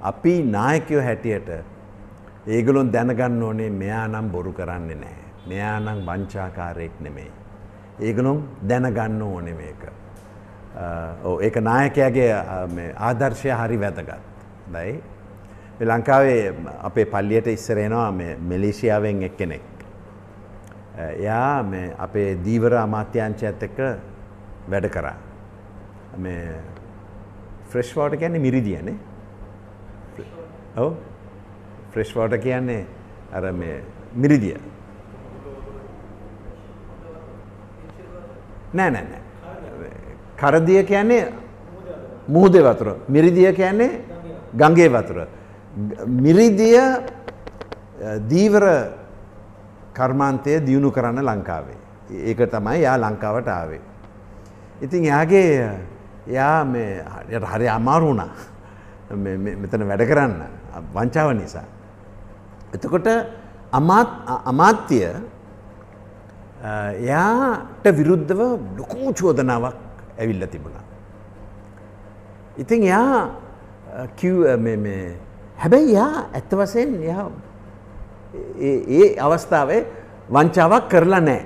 අපි 0.00 0.42
නායකයෝ 0.42 1.02
හැටියට 1.02 1.75
ඒගොල්ලොන් 2.46 2.92
දැනගන්න 2.92 3.42
ඕනේ 3.42 3.70
මෙයා 3.70 4.06
නම් 4.08 4.30
බොරු 4.30 4.52
කරන්නේ 4.52 4.94
නැහැ. 4.94 5.24
මෙයා 5.48 5.80
නම් 5.80 6.00
වංචාකාරයෙක් 6.06 7.00
නෙමෙයි. 7.00 7.30
ඒගොල්ලොන් 8.00 8.42
දැනගන්න 8.68 9.22
ඕනේ 9.22 9.54
මේක. 9.54 9.82
අ, 10.76 10.84
ඔව් 11.24 11.42
ඒක 11.42 11.56
නායකයාගේ 11.56 12.32
අ, 12.32 12.66
මේ 12.66 12.92
ආදර්ශය 12.96 13.50
හරි 13.50 13.80
වැදගත්. 13.80 14.10
හොඳයි. 14.66 15.02
මේ 15.80 15.88
ලංකාවේ 15.88 16.54
අපේ 16.82 17.04
පල්ලියට 17.04 17.46
ඉස්සර 17.46 17.78
එනවා 17.78 18.12
මේ 18.12 18.36
මැලේසියාවෙන් 18.36 19.22
එක්කෙනෙක්. 19.22 19.62
එයා 20.98 21.62
මේ 21.62 21.94
අපේ 21.98 22.38
දීවර 22.44 22.74
අමාත්‍යංශයත් 22.82 23.62
එක්ක 23.62 23.78
වැඩ 24.70 24.88
කරා. 24.90 25.16
මේ 26.18 26.54
ෆ්‍රෙෂ් 27.68 27.96
වෝටර් 27.96 28.16
කියන්නේ 28.16 28.38
මිරිදියනේ. 28.40 28.96
ඔව්. 30.76 30.94
ෆ්‍රෙෂ් 31.96 32.16
වෝටර් 32.16 32.36
කියන්නේ 32.36 32.84
අර 33.32 33.52
මේ 33.52 33.80
මිරිදිය. 34.16 34.56
නෑ 38.74 38.90
නෑ 38.90 39.02
නෑ. 39.02 39.20
කරදිය 40.40 40.82
කියන්නේ 40.82 41.32
මුහුදේ 42.28 42.60
වතුර. 42.60 43.00
මිරිදිය 43.08 43.52
කියන්නේ 43.52 44.04
ගංගේ 44.56 44.88
වතුර. 44.88 45.24
ග- 45.24 46.04
මිරිදිය 46.06 46.76
අ, 46.76 48.16
දීවර 48.30 48.64
කර්මාන්තය 49.94 50.60
දියුණු 50.60 50.90
කරන්න 50.90 51.24
ලංකාවේ. 51.24 52.14
ඒක 52.14 52.42
තමයි 52.42 52.82
යා 52.82 52.96
ලංකාවට 52.96 53.48
ආවේ. 53.48 53.80
ඉතින් 54.82 55.04
එයාගේ 55.04 55.68
එයා 56.28 56.64
මේ 56.64 57.04
යට 57.30 57.44
හරි 57.44 57.68
අමාරු 57.68 58.06
වුණා. 58.06 58.28
මේ- 59.16 59.38
මේ- 59.38 59.56
මෙතන 59.56 59.88
වැඩ 59.88 60.02
කරන්න 60.02 60.32
වංචාව 60.92 61.32
නිසා. 61.32 61.62
එතකොට 62.76 63.08
අමාත් 63.72 64.08
අ- 64.32 64.42
අමාත්‍ය 64.50 64.98
අ, 65.06 65.12
එයාට 66.92 67.84
විරුද්ධව 67.98 68.40
ලොකු 68.78 69.12
චෝදනාවක් 69.18 69.76
ඇවිල්ල 70.20 70.46
තිබුණා. 70.52 70.84
ඉතින් 72.58 72.82
එයා 72.82 73.20
අ, 73.22 74.06
කිව් 74.16 74.34
අ, 74.46 74.56
මේ- 74.56 74.76
මේ 74.86 75.16
හැබැයි 75.58 75.92
යා 75.92 76.24
ඇත්ත 76.34 76.50
වසයෙන් 76.54 76.90
එයා 77.02 77.28
ඒ 78.60 78.76
ඒ 78.98 79.06
අවස්ථාවේ 79.20 79.82
වංචාවක් 80.30 80.88
කරලා 80.90 81.20
නෑ. 81.20 81.42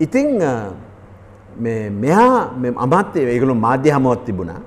ඉතිං 0.00 0.42
අ, 0.42 0.52
මේ 1.60 1.90
මෙයා 1.90 2.52
මේ 2.60 2.72
අමාත්‍ය 2.76 3.20
ඒගොලු 3.20 3.54
මාධ්‍ය 3.54 3.90
හමුවත් 3.90 4.24
තිබුණා. 4.26 4.60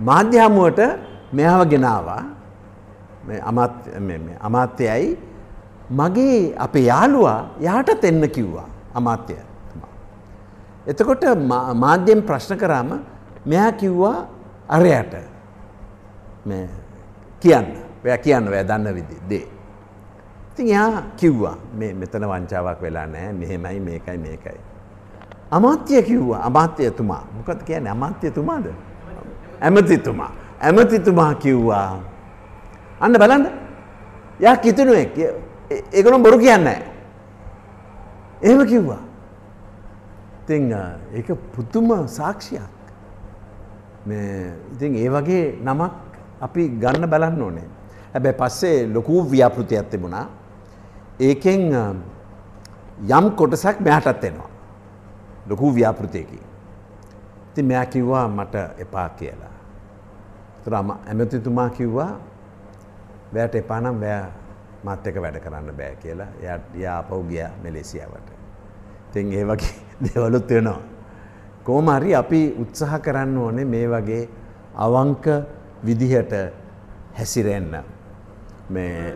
මාධ්‍ය 0.00 0.38
හමුවට 0.38 0.80
මෙයාව 1.32 1.62
ගෙනවා 1.72 1.96
මේ 1.96 2.00
අමාත්‍ය- 2.02 2.20
මේ- 2.20 2.26
මේ 2.28 2.41
අමාත්‍යයයි 4.40 5.16
මගේ 5.90 6.54
අපේ 6.54 6.84
යාළුවා 6.84 7.48
යාටත් 7.60 8.04
එන්න 8.04 8.26
කිව්වා 8.26 8.64
අමාත්‍ය. 8.94 9.34
එතකොට 10.86 11.24
මා- 11.24 11.74
මාධ්‍යයෙන් 11.74 12.20
ප්‍රශ්න 12.20 12.56
කරාම 12.56 13.00
මෙයා 13.46 13.70
කිව්වා 13.70 14.26
අරයට 14.68 15.14
මේ 16.46 16.68
කියන්න 17.40 17.64
ඔයා 18.04 18.16
කියන්න 18.16 18.48
ඔයා 18.48 18.62
දන්න 18.62 18.94
විදි 18.94 19.16
දේ. 19.28 19.46
ඉතින් 20.52 20.66
එයා 20.66 21.02
කිව්වා 21.16 21.56
මේ 21.74 21.94
මෙතන 21.94 22.24
වංචාවක් 22.28 22.82
වෙලා 22.82 23.06
නැහැ 23.06 23.32
මෙහෙමයි 23.32 23.80
මේකයි 23.80 24.16
මේකයි. 24.16 24.58
අමාත්‍ය 25.50 26.02
කිව්වා 26.02 26.38
අමාත්‍යතුමා 26.38 27.22
මොකද 27.36 27.62
කියන්නේ 27.62 27.90
අමාත්‍යතුමාද? 27.90 28.64
ඇමතිතුමා. 29.62 30.30
ඇමතිතුමා 30.62 31.32
කිව්වා 31.32 31.98
අන්න 33.02 33.12
බලන්න 33.18 33.46
යා 34.40 34.56
කිතුනුවෙක් 34.56 35.18
ඒගොල්ලෝ 35.92 36.18
බොරු 36.18 36.38
කියන්නේ 36.38 36.64
නැහැ. 36.64 36.82
එහෙම 38.42 38.66
කිව්වා. 38.66 38.98
ඉතින් 40.42 40.74
අ, 40.74 40.98
ඒක 41.14 41.32
පුදුම 41.54 42.06
සාක්ෂියක්. 42.06 42.62
මේ 44.06 44.52
ඉතින් 44.72 44.94
ඒ 44.96 45.08
වගේ 45.08 45.58
නමක් 45.64 45.90
අපි 46.40 46.68
ගන්න 46.68 47.10
බලන්න 47.10 47.42
ඕනේ. 47.42 47.68
හැබැයි 48.14 48.34
පස්සේ 48.38 48.86
ලොකු 48.86 49.22
ව්‍යාපෘතියක් 49.30 49.90
තිබුණා. 49.90 50.26
ඒකෙන් 51.20 51.74
අ, 51.74 51.84
යම් 53.18 53.30
කොටසක් 53.30 53.80
මෙයාටත් 53.80 54.24
එනවා. 54.24 54.50
ලොකු 55.48 55.74
ව්‍යාපෘතියකින්. 55.74 56.42
ඉතින් 57.52 57.66
මෙයා 57.66 57.84
කිව්වා 57.84 58.28
මට 58.28 58.54
එපා 58.78 59.08
කියලා. 59.08 59.54
ඒතර 60.58 60.74
අම- 60.74 60.98
ඇමතිතුමා 61.08 61.68
කිව්වා 61.68 62.10
වැයට 63.34 63.54
එපා 63.54 63.80
නම් 63.80 64.00
වැය 64.00 64.22
මාත් 64.84 65.06
එක්ක 65.06 65.20
වැඩ 65.22 65.40
කරන්න 65.40 65.76
බෑ 65.76 65.96
කියලා. 65.96 66.28
එයා 66.40 66.58
එයා 66.74 66.96
ආපහු 66.96 67.22
ගියා 67.24 67.50
මැලේසියාවට. 67.62 68.28
ඉතින් 69.10 69.32
ඒ 69.32 69.44
වගේ 69.44 69.74
දේවලුත් 70.04 70.50
වෙනවා. 70.50 70.80
කොහොම 71.64 71.90
හරි 71.96 72.14
අපි 72.14 72.40
උත්සාහ 72.58 73.00
කරන්න 73.00 73.36
ඕනේ 73.38 73.64
මේ 73.64 73.86
වගේ 73.88 74.28
අවංක 74.74 75.26
විදිහට 75.84 76.32
හැසිරෙන්න. 77.18 77.84
මේ 78.70 79.14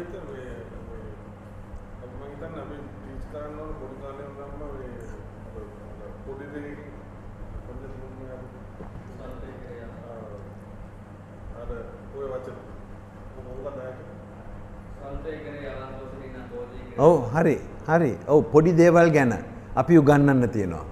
ඔව් 16.99 17.31
හරි 17.35 17.57
හරි 17.87 18.13
ඔව් 18.29 18.45
පොඩි 18.53 18.73
දේවල් 18.73 19.11
ගැන 19.13 19.33
අපි 19.77 19.99
උගන්නන්න 19.99 20.49
තියෙනවා. 20.49 20.85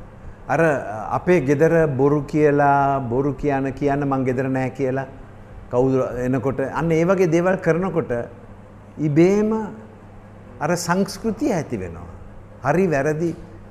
අර 0.49 0.61
අපේ 1.17 1.41
ගෙදර 1.41 1.87
බොරු 1.89 2.23
කියලා 2.23 3.01
බොරු 3.09 3.33
කියන 3.35 3.73
කියන්න 3.73 4.05
මං 4.05 4.25
ගෙදර 4.25 4.49
නෑ 4.49 4.71
කියලා 4.71 5.07
කවුද 5.71 5.95
එනකොට 6.27 6.61
අන්න 6.61 6.91
ඒ 6.93 7.05
වගේ 7.05 7.31
දේවල් 7.35 7.57
කරනකොට 7.57 8.13
ඉබේම 8.99 9.53
අර 10.61 10.71
සංස්කෘතිය 10.77 11.53
ඇති 11.53 11.77
වෙනවා. 11.77 12.11
හරි 12.65 12.85
වැරදි 12.87 13.31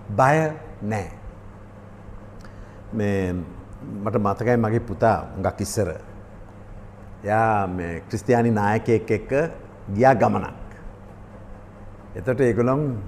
බය 0.10 0.38
නෑ. 0.82 1.08
මේ 2.93 3.34
මට 4.03 4.16
මතකයි 4.26 4.58
මගේ 4.58 4.88
පුතා 4.89 5.18
හුඟක් 5.36 5.62
ඉස්සර. 5.62 5.89
එයා 7.24 7.68
මේ 7.68 8.01
ක්‍රිස්තියානි 8.10 8.51
නායකයෙක් 8.51 9.12
එක්ක 9.12 9.32
ගියා 9.95 10.16
ගමනක්. 10.16 10.62
එතට 12.16 12.41
ඒගොළොන් 12.41 13.01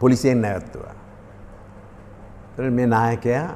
පොලිසියෙන් 0.00 0.40
නැවත්තුවා. 0.40 0.94
එතකොට 2.50 2.72
මේ 2.72 2.86
නායකයා 2.86 3.48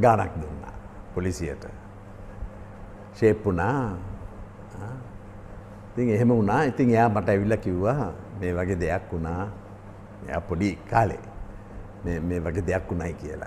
ගානක් 0.00 0.30
දුන්නා 0.36 0.72
පොලිසියට. 1.14 1.66
ශේප්පුනා 3.20 3.96
ඉතින් 5.90 6.10
එහෙම 6.10 6.28
වුණා 6.28 6.62
ඉතින් 6.62 6.90
එයා 6.90 7.08
මට 7.08 7.28
ඇවිල්ල 7.28 7.56
කිව්වා 7.56 8.12
මේ 8.40 8.52
වගේ 8.52 8.74
දෙයක් 8.74 9.12
වුණා 9.12 9.48
එයා 10.28 10.40
පොඩි 10.40 10.78
කාලේ 10.90 11.18
මේ- 12.04 12.20
මේ 12.20 12.38
වගේ 12.38 12.66
දෙයක් 12.66 12.90
වුණයි 12.90 13.12
කියලා. 13.12 13.46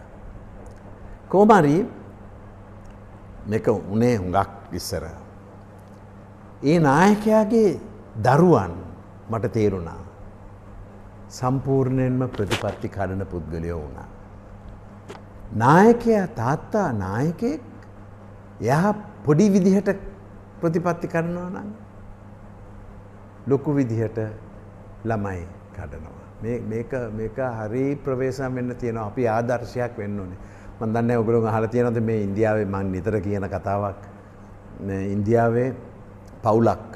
කෝමරී 1.29 1.85
මේක 3.47 3.67
උනේ 3.67 4.15
හුඟක් 4.15 4.49
ඉස්සර. 4.73 5.01
ඒ 6.63 6.79
නායකයාගේ 6.79 7.79
දරුවන් 8.15 8.71
මට 9.29 9.51
තේරුණා. 9.51 10.01
සම්පූර්ණයෙන්ම 11.29 12.29
ප්‍රතිපත්ති 12.29 12.89
කඩන 12.89 13.25
පුද්ගලයෝ 13.25 13.79
වුණා. 13.79 14.07
නායකයා 15.55 16.27
තාත්තා 16.27 16.93
නායකයෙක් 16.93 17.61
එයා 18.61 18.93
පොඩි 19.25 19.49
විදිහට 19.49 19.89
ප්‍රතිපත්ති 20.61 21.07
කරනවා 21.07 21.49
නම් 21.49 21.69
ලොකු 23.47 23.75
විදිහට 23.75 24.17
ළමයි 25.05 25.47
කඩනවා. 25.73 26.21
මේ 26.41 26.59
මේක 26.61 26.91
මේක 27.13 27.37
හරි 27.37 27.95
ප්‍රවේශම් 27.95 28.55
වෙන්න 28.55 28.75
තියෙනවා 28.75 29.07
අපි 29.07 29.27
ආදර්ශයක් 29.27 29.97
වෙන්න 29.97 30.19
ඕනේ. 30.19 30.37
මම 30.81 30.93
දන්නේ 30.93 31.17
ඔයගොල්ලෝ 31.17 31.47
අහලා 31.47 31.67
තියෙනවද 31.67 31.99
මේ 32.01 32.23
ඉන්දියාවේ 32.23 32.65
මම 32.65 32.91
නිතර 32.91 33.21
කියන 33.21 33.49
කතාවක් 33.49 33.97
මේ 34.81 35.11
ඉන්දියාවේ 35.11 35.73
පවුලක් 36.43 36.69
අ, 36.69 36.92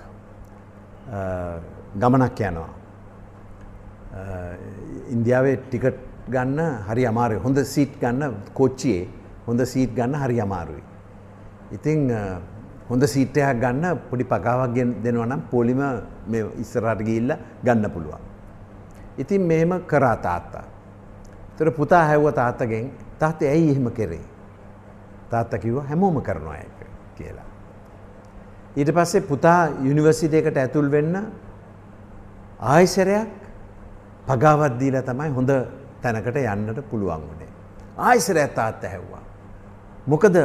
ගමනක් 2.00 2.42
යනවා. 2.42 2.64
අ, 2.64 2.74
ඉන්දියාවේ 5.10 5.56
ටිකට් 5.56 6.30
ගන්න 6.30 6.60
හරි 6.90 7.06
අමාරුයි. 7.06 7.40
හොඳ 7.40 7.60
සීට් 7.60 8.02
ගන්න 8.02 8.34
කොච්චියේ 8.54 9.08
හොඳ 9.48 9.62
සීට් 9.62 9.96
ගන්න 9.96 10.16
හරි 10.16 10.40
අමාරුයි. 10.40 10.82
ඉතින් 11.72 12.12
අ, 12.12 12.40
හොඳ 12.90 13.04
සීට් 13.04 13.38
එකක් 13.38 13.60
ගන්න 13.62 13.96
පොඩි 14.10 14.24
පගාවක් 14.24 14.74
ගෙන- 14.74 15.04
දෙනවා 15.04 15.26
නම් 15.26 15.40
පොලිම 15.52 15.78
මේ 16.28 16.46
ඉස්සරහට 16.60 17.02
ගිහිල්ලා 17.02 17.38
ගන්න 17.64 17.94
පුළුවන්. 17.94 18.20
ඉතින් 19.18 19.42
මෙහෙම 19.42 19.80
කරා 19.80 20.16
තාත්තා. 20.16 20.64
ඒතර 21.54 21.70
පුතා 21.70 22.04
හැව්ව 22.06 22.30
තාත්තගෙන් 22.32 22.92
තාත්තේ 23.20 23.50
ඇයි 23.50 23.72
එහෙම 23.72 23.90
කරේ? 23.90 24.20
තාත්තා 25.30 25.58
කිව්වා 25.58 25.84
හැමෝම 25.84 26.22
කරනවා 26.22 26.56
ඒක 26.56 26.88
කියලා. 27.18 27.47
ඊට 28.78 28.94
පස්සේ 28.94 29.22
පුතා 29.22 29.68
යුනිවර්සිටි 29.84 30.38
එකට 30.38 30.58
ඇතුල් 30.58 30.92
වෙන්න 30.92 31.16
ආයසරයක් 32.62 33.30
පගාවක් 34.28 34.78
දීලා 34.80 35.02
තමයි 35.02 35.30
හොඳ 35.30 35.52
තැනකට 36.02 36.38
යන්නට 36.38 36.80
පුළුවන් 36.90 37.22
වුණේ. 37.22 37.50
ආයසරයක් 37.98 38.54
තාත්තා 38.56 38.90
හැව්වා. 38.90 39.24
මොකද 40.08 40.36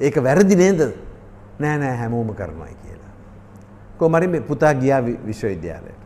ඒක 0.00 0.16
වැරදි 0.24 0.56
නේද? 0.56 0.80
නෑ 1.60 1.76
නෑ 1.78 1.96
හැමෝම 1.96 2.34
කරනවායි 2.34 2.76
කියලා. 2.82 3.12
කොහමරි 3.98 4.26
මේ 4.26 4.40
පුතා 4.40 4.72
ගියා 4.74 5.00
වි- 5.04 5.18
විශ්වවිද්‍යාලයට. 5.26 6.00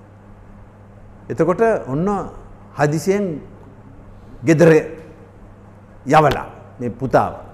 එතකොට 1.30 1.60
ඔන්න 1.86 2.08
හදිසියෙන් 2.78 3.40
ගෙදර 4.44 4.70
යවලා 6.06 6.46
මේ 6.80 6.90
පුතාව. 6.90 7.53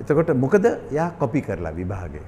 එතකොට 0.00 0.30
මොකද 0.44 0.66
යා 0.98 1.10
කොපි 1.20 1.40
කරලා 1.42 1.74
විභාගේ. 1.80 2.26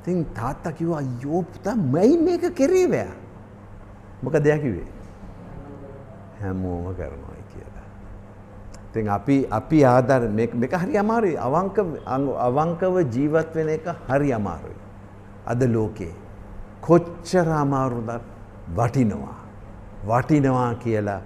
ඉතින් 0.00 0.24
තාත්තා 0.38 0.72
කිව්වා 0.72 1.00
අයියෝ 1.04 1.42
පුතා 1.42 1.76
මයි 1.94 2.16
මේක 2.26 2.44
කරේ 2.60 2.86
වෑ. 2.94 3.10
මොකද 4.22 4.46
එයා 4.46 4.58
කිව්වේ? 4.64 4.88
හැමෝම 6.40 6.94
කරනවා 6.94 7.38
කියලා. 7.52 7.86
ඉතින් 8.90 9.10
අපි 9.16 9.36
අපි 9.58 9.84
ආදාර 9.84 10.22
මේක 10.38 10.54
මේක 10.54 10.72
හරි 10.82 10.98
අමාරුයි. 11.04 11.36
අවංක 11.48 11.78
අවංකව 12.48 12.94
ජීවත් 13.14 13.54
වෙන 13.54 13.68
එක 13.76 13.86
හරි 14.08 14.32
අමාරුයි. 14.38 14.80
අද 15.46 15.62
ලෝකේ 15.74 16.14
කොච්චර 16.80 17.48
අමාරුද 17.62 18.10
වටිනවා. 18.76 19.38
වටිනවා 20.08 20.72
කියලා 20.84 21.20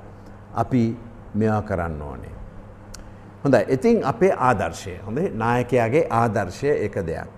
අපි 0.55 0.83
මෙයා 1.35 1.63
කරන්න 1.63 2.03
ඕනේ. 2.03 2.32
හොඳයි. 3.45 3.65
ඉතින් 3.69 4.03
අපේ 4.05 4.33
ආදර්ශය. 4.33 4.95
හොඳයි. 5.07 5.31
නායකයාගේ 5.35 6.09
ආදර්ශය 6.11 6.69
එක 6.87 6.95
දෙයක්. 7.07 7.29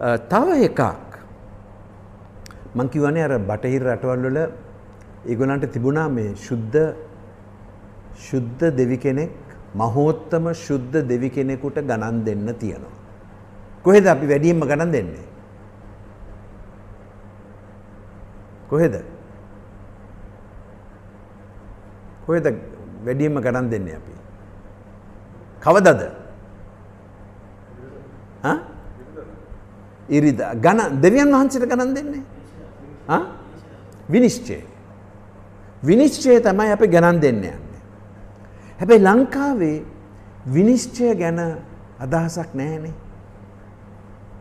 අ, 0.00 0.16
තව 0.16 0.48
එකක්. 0.68 0.80
මං 2.74 2.88
කිව්වනේ 2.88 3.24
අර 3.24 3.38
බටහිර 3.38 3.82
රටවල් 3.82 4.26
වල 4.26 4.38
ඒගොල්ලන්ට 5.26 5.72
තිබුණා 5.72 6.08
මේ 6.08 6.34
ශුද්ධ 6.36 6.78
ශුද්ධ 8.26 8.64
දෙවි 8.78 8.96
කෙනෙක් 8.96 9.30
මහෝත්තම 9.74 10.52
ශුද්ධ 10.52 10.96
දෙවි 11.10 11.30
කෙනෙකුට 11.30 11.82
ගණන් 11.82 12.24
දෙන්න 12.24 12.54
තියෙනවා. 12.58 12.94
කොහෙද 13.84 14.06
අපි 14.06 14.26
වැඩියෙන්ම 14.28 14.60
ගණන් 14.60 14.92
දෙන්නේ? 14.92 15.26
කොහෙද? 18.70 18.94
කොහෙද 22.26 22.46
වැඩියෙන්ම 23.04 23.40
ගණන් 23.40 23.70
දෙන්නේ 23.70 23.96
අපි? 23.96 24.19
කවදද? 25.60 26.02
හා? 28.42 28.58
ඉරිදා 30.08 30.54
ගණන් 30.54 31.02
දෙවියන් 31.02 31.32
වහන්සේට 31.32 31.68
ගණන් 31.70 31.94
දෙන්නේ? 31.94 32.22
හා? 33.06 33.22
විනිශ්චය. 34.08 34.58
විනිශ්චය 35.82 36.40
තමයි 36.40 36.72
අපි 36.72 36.86
ගණන් 36.88 37.20
දෙන්න 37.20 37.36
යන්නේ. 37.36 37.56
හැබැයි 38.80 39.04
ලංකාවේ 39.04 39.78
විනිශ්චය 40.46 41.14
ගැන 41.14 41.40
අදහසක් 41.98 42.54
නැහැනේ. 42.54 42.94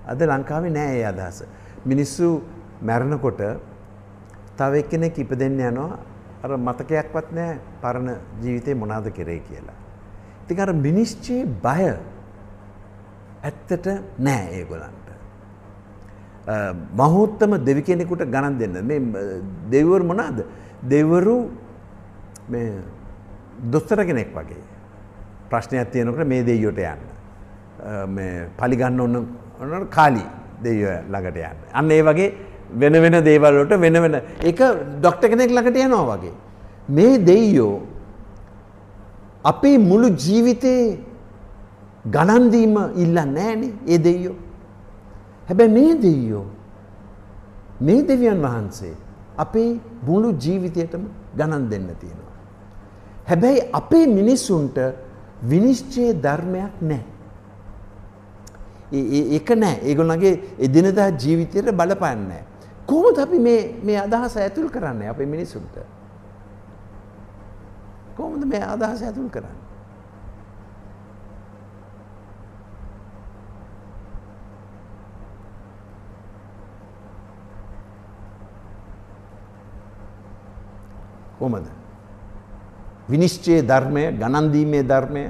අද 0.08 0.22
ලංකාවේ 0.22 0.72
නෑ 0.72 0.96
ඒ 1.00 1.06
අදහස. 1.06 1.44
මිනිස්සු 1.86 2.44
මැරෙනකොට 2.82 3.42
තව 4.58 4.74
එක්කෙනෙක් 4.84 5.20
ඉපදෙන්න 5.20 5.60
යනවා 5.60 6.00
අර 6.44 6.52
මතකයක්වත් 6.58 7.28
නෑ 7.32 7.60
පරණ 7.82 8.10
ජීවිතේ 8.42 8.76
මොනවද 8.76 9.12
කරේ 9.12 9.40
කියලා. 9.40 9.78
ඉතින් 10.50 10.60
අර 10.60 10.74
විනිශ්චයේ 10.74 11.46
බය 11.64 11.84
ඇත්තට 13.44 13.88
නෑ 14.20 14.46
ඒගොල්ලන්ට. 14.60 15.08
අ, 16.48 16.74
මහෝත්තම 16.96 17.58
දෙවි 17.66 17.82
කෙනෙකුට 17.82 18.24
ගණන් 18.26 18.58
දෙන්න. 18.58 18.86
මේ 18.86 18.98
අ, 18.98 19.42
දෙවිවරු 19.72 20.04
මොනවාද? 20.04 20.44
දෙවිවරු 20.90 21.50
මේ 22.50 22.82
දොස්තර 23.72 24.06
කෙනෙක් 24.06 24.36
වගේ. 24.36 24.64
ප්‍රශ්නයක් 25.50 25.92
තියෙනකොට 25.92 26.28
මේ 26.28 26.44
දෙයියොට 26.44 26.78
යන්න. 26.78 27.02
අ, 27.84 28.06
මේ 28.08 28.48
පලි 28.58 28.76
ගන්න 28.76 29.00
ඕන 29.00 29.16
ඕන 29.62 29.88
කාලි 29.90 30.24
දෙයියෝ 30.64 30.98
ළඟට 31.10 31.38
යන්න. 31.38 31.58
අන්න 31.74 31.92
ඒ 31.92 32.02
වගේ 32.02 32.34
වෙන 32.74 32.94
වෙන 32.94 33.24
දේවල් 33.24 33.62
වලට 33.62 33.80
වෙන 33.80 34.02
වෙන 34.02 34.22
ඒක 34.42 34.60
ડોක්ටර් 35.00 35.30
කෙනෙක් 35.30 35.52
ළඟට 35.52 35.78
යනවා 35.78 36.18
වගේ. 36.18 36.34
මේ 36.90 37.18
දෙයියෝ 37.18 37.99
අපේ 39.46 39.78
මුළු 39.78 40.08
ජීවිතේ 40.08 41.06
ගණන් 42.12 42.52
දීම 42.52 42.78
ඉල්ලන්නේ 42.98 43.24
නැහනේ 43.24 43.72
ඒ 43.88 43.98
දෙයියෝ. 44.04 44.34
හැබැයි 45.50 45.70
මේ 45.70 46.02
දෙයියෝ 46.02 46.44
මේ 47.82 48.08
දෙවියන් 48.08 48.42
වහන්සේ 48.42 48.94
අපේ 49.38 49.80
මුළු 50.08 50.32
ජීවිතයටම 50.32 51.00
ගණන් 51.38 51.70
දෙන්න 51.70 51.88
තියෙනවා. 52.00 52.32
හැබැයි 53.30 53.60
අපේ 53.74 54.06
මිනිස්සුන්ට 54.06 54.80
විනිශ්චය 55.50 56.14
ධර්මයක් 56.14 56.82
නැහැ. 56.82 57.04
ඒ- 58.94 59.20
ඒ- 59.20 59.30
ඒක 59.36 59.52
නෑ 59.52 59.74
ඒගොල්ලන්ගේ 59.74 60.32
එදිනදා 60.60 61.10
ජීවිතයට 61.10 61.72
බලපාන්නේ 61.72 62.28
නැහැ. 62.28 62.44
කොහොමද 62.86 63.20
අපි 63.20 63.40
මේ 63.40 63.74
මේ 63.84 63.98
අදහස 63.98 64.38
ඇතුල් 64.38 64.68
කරන්නේ 64.68 65.08
අපේ 65.08 65.26
මිනිස්සුන්ට? 65.26 65.99
කොහොමද 68.20 68.44
මේ 68.46 68.64
අදහස 68.66 69.02
ඇතුල් 69.02 69.30
කරන්නේ? 69.30 69.58
කොහොමද? 81.40 81.68
විනිශ්චයේ 83.10 83.62
ධර්මය, 83.64 84.04
ගණන් 84.20 84.52
දීමේ 84.54 84.84
ධර්මය 84.84 85.24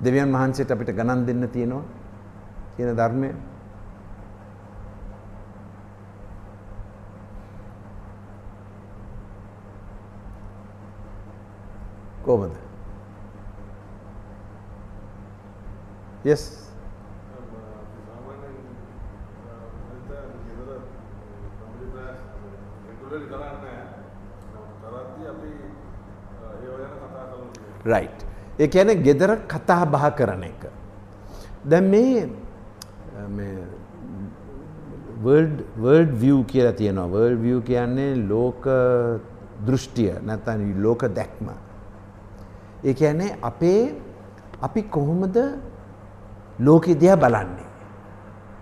දෙවියන් 0.00 0.32
වහන්සේට 0.32 0.70
අපිට 0.70 0.94
ගණන් 0.94 1.26
දෙන්න 1.26 1.48
තියෙනවා 1.48 1.84
කියන 2.76 2.94
ධර්මය 2.94 3.34
කොහොමද? 12.26 12.54
yes 16.24 16.42
සාමාන්‍යයෙන් 18.06 18.54
මම 18.56 19.62
ගෙදර 20.48 20.70
රෙගුලර් 22.88 23.22
කරන්නේ 23.30 23.78
කරද්දී 24.82 25.26
අපි 25.32 25.50
ඒ 26.62 26.68
වගේ 26.72 26.88
කතා 26.94 27.24
කරනවා 27.30 27.92
රයිට්. 27.92 28.18
ඒ 28.58 28.68
කියන්නේ 28.74 29.02
ගෙදර 29.06 29.30
කතා 29.52 29.84
බහ 29.92 30.04
කරන 30.18 30.42
එක. 30.50 30.62
දැන් 31.70 31.86
මේ 31.94 32.22
අ, 32.22 33.28
මේ 33.28 33.58
වර්ල්ඩ් 35.24 35.58
වර්ල්ඩ් 35.84 36.12
view 36.22 36.38
කියලා 36.50 36.72
තියෙනවා. 36.80 37.08
වර්ල්ඩ් 37.14 37.40
view 37.46 37.58
කියන්නේ 37.70 38.10
ලෝක 38.32 38.62
දෘෂ්ටිය 39.66 40.12
නැත්නම් 40.22 40.82
ලෝක 40.84 41.02
දැක්ම. 41.20 41.48
ඒ 42.86 42.92
කියන්නේ 42.92 43.30
අපේ 43.42 43.94
අපි 44.62 44.82
කොහොමද 44.82 45.38
ලෝකෙ 46.60 46.94
දිහා 46.94 47.16
බලන්නේ. 47.16 47.66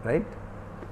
රයිට්? 0.07 0.45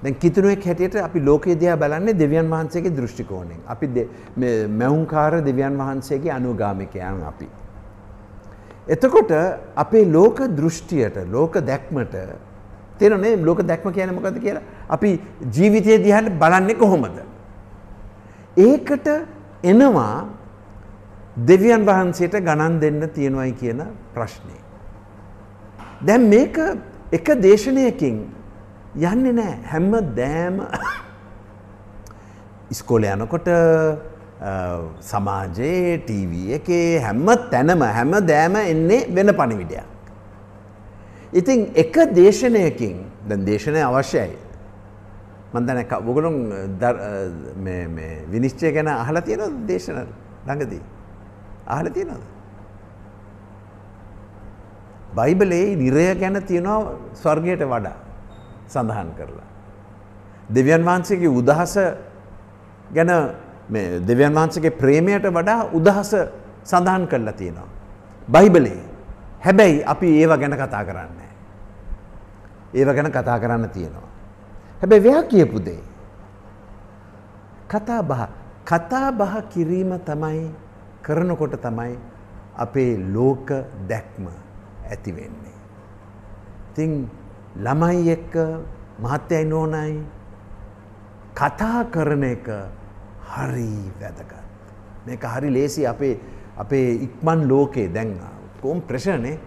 දැන් 0.04 0.14
කිතුනුවෙක් 0.14 0.66
හැටියට 0.66 0.96
අපි 0.96 1.20
ලෝකයේ 1.20 1.54
දිහා 1.54 1.76
බලන්නේ 1.76 2.12
දෙවියන් 2.12 2.50
වහන්සේගේ 2.50 2.90
දෘෂ්ටි 2.90 3.24
කෝණයෙන්. 3.24 3.58
අපි 3.68 3.86
දෙ- 3.86 4.06
මේ 4.38 4.66
මැවුම්කාර 4.66 5.46
දෙවියන් 5.46 5.78
වහන්සේගේ 5.78 6.30
අනුගාමිකයන් 6.30 7.24
අපි. 7.26 7.48
එතකොට 8.88 9.32
අපේ 9.76 10.04
ලෝක 10.04 10.42
දෘෂ්ටියට 10.42 11.16
ලෝක 11.30 11.58
දැක්මට 11.58 12.16
තේරෙන්නේ 12.98 13.36
ලෝක 13.36 13.60
දැක්ම 13.60 13.90
කියන්නේ 13.90 14.14
මොකද්ද 14.14 14.38
කියලා? 14.38 14.60
අපි 14.90 15.18
ජීවිතය 15.52 16.04
දිහාට 16.04 16.30
බලන්නේ 16.38 16.74
කොහොමද? 16.74 17.20
ඒකට 18.56 19.08
එනවා 19.64 20.24
දෙවියන් 21.36 21.86
වහන්සේට 21.86 22.34
ගණන් 22.44 22.80
දෙන්න 22.80 23.08
තියෙනවයි 23.14 23.52
කියන 23.52 23.82
ප්‍රශ්නේ. 24.14 24.60
දැන් 26.06 26.28
මේක 26.28 26.58
එක 27.12 27.26
දේශනයකින් 27.42 28.16
යන්නේ 28.96 29.32
නැහැ. 29.32 29.58
හැම 29.70 29.90
දෑම 30.16 30.60
ඉස්කෝලේ 32.72 33.12
යනකොට 33.16 33.48
අ, 33.48 34.52
සමාජයේ 35.00 35.98
ටීවී 35.98 36.52
එකේ 36.58 37.00
හැම 37.00 37.26
තැනම 37.50 37.80
හැම 37.82 38.12
දෑම 38.28 38.56
එන්නේ 38.56 39.06
වෙන 39.14 39.32
පණිවිඩයක්. 39.34 39.84
ඉතින් 41.32 41.70
එක 41.74 41.94
දේශනයකින් 42.14 42.96
දැන් 43.28 43.44
දේශනය 43.46 43.78
අවශ්‍යයි. 43.82 44.36
මම 45.54 45.66
දැන් 45.66 45.84
ක- 45.88 46.00
ඔයගොල්ලෝ 46.00 46.32
දර්- 46.80 47.00
අ, 47.00 47.10
මේ 47.56 47.86
මේ 47.88 48.24
විනිශ්චය 48.32 48.72
ගැන 48.72 48.88
අහලා 48.88 49.22
තියෙනවද 49.22 49.66
දේශන 49.68 49.96
ළඟදී? 50.46 50.80
අහලා 51.74 51.94
තියෙනවද? 51.96 52.24
බයිබලයේ 55.16 55.76
නිරය 55.76 56.06
ගැන 56.20 56.36
තියෙනවා 56.50 56.96
ස්වර්ගයට 57.14 57.64
වඩා 57.72 57.98
සඳහන් 58.68 59.10
කරලා. 59.18 59.48
දෙවියන් 60.54 60.84
වහන්සේගේ 60.84 61.32
උදහස 61.40 61.74
ගැන 62.96 63.10
මේ 63.68 64.00
දෙවියන් 64.08 64.34
වහන්සේගේ 64.34 64.78
ප්‍රේමයට 64.80 65.26
වඩා 65.38 65.60
උදහස 65.72 66.12
සඳහන් 66.64 67.06
කරලා 67.06 67.36
තියෙනවා. 67.40 67.68
බයිබලේ. 68.28 68.80
හැබැයි 69.44 69.84
අපි 69.84 70.08
ඒව 70.20 70.32
ගැන 70.40 70.56
කතා 70.56 70.84
කරන්නේ. 70.84 71.30
ඒව 72.74 72.88
ගැන 72.96 73.12
කතා 73.12 73.38
කරන්න 73.40 73.70
තියෙනවා. 73.70 74.08
හැබැයි 74.80 75.04
ව්‍යා 75.04 75.22
කියපු 75.22 75.64
දේ. 75.64 75.82
කතා 77.68 78.02
බහ 78.02 78.22
කතා 78.64 79.08
බහ 79.12 79.34
කිරීම 79.52 79.92
තමයි 80.00 80.50
කරනකොට 81.02 81.56
තමයි 81.62 81.96
අපේ 82.56 82.98
ලෝක 83.14 83.50
දැක්ම 83.88 84.26
ඇති 84.90 85.12
වෙන්නේ. 85.16 85.58
ඉතින් 86.70 86.92
ළමයි 87.56 88.10
එක්ක 88.10 88.34
මහත්තයයි 89.02 89.44
නෝනයි 89.44 90.02
කතා 91.34 91.84
කරන 91.90 92.24
එක 92.24 92.48
හරි 93.32 93.72
වැදගත්. 94.00 94.32
මේක 95.06 95.24
හරි 95.24 95.50
ලේසි 95.50 95.86
අපේ 95.86 96.14
අපේ 96.56 96.88
ඉක්මන් 97.06 97.48
ලෝකේ 97.48 97.88
දැන් 97.88 98.18
කොම් 98.62 98.80
ප්‍රශ්නේ 98.80 99.38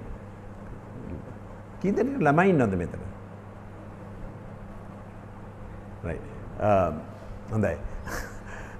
කීදෙනෙක් 1.81 2.17
ළමයි 2.19 2.49
ඉන්නවද 2.49 2.75
මෙතන? 2.75 3.01
right. 6.03 6.25
Uh, 6.59 6.89
හොඳයි. 7.51 7.77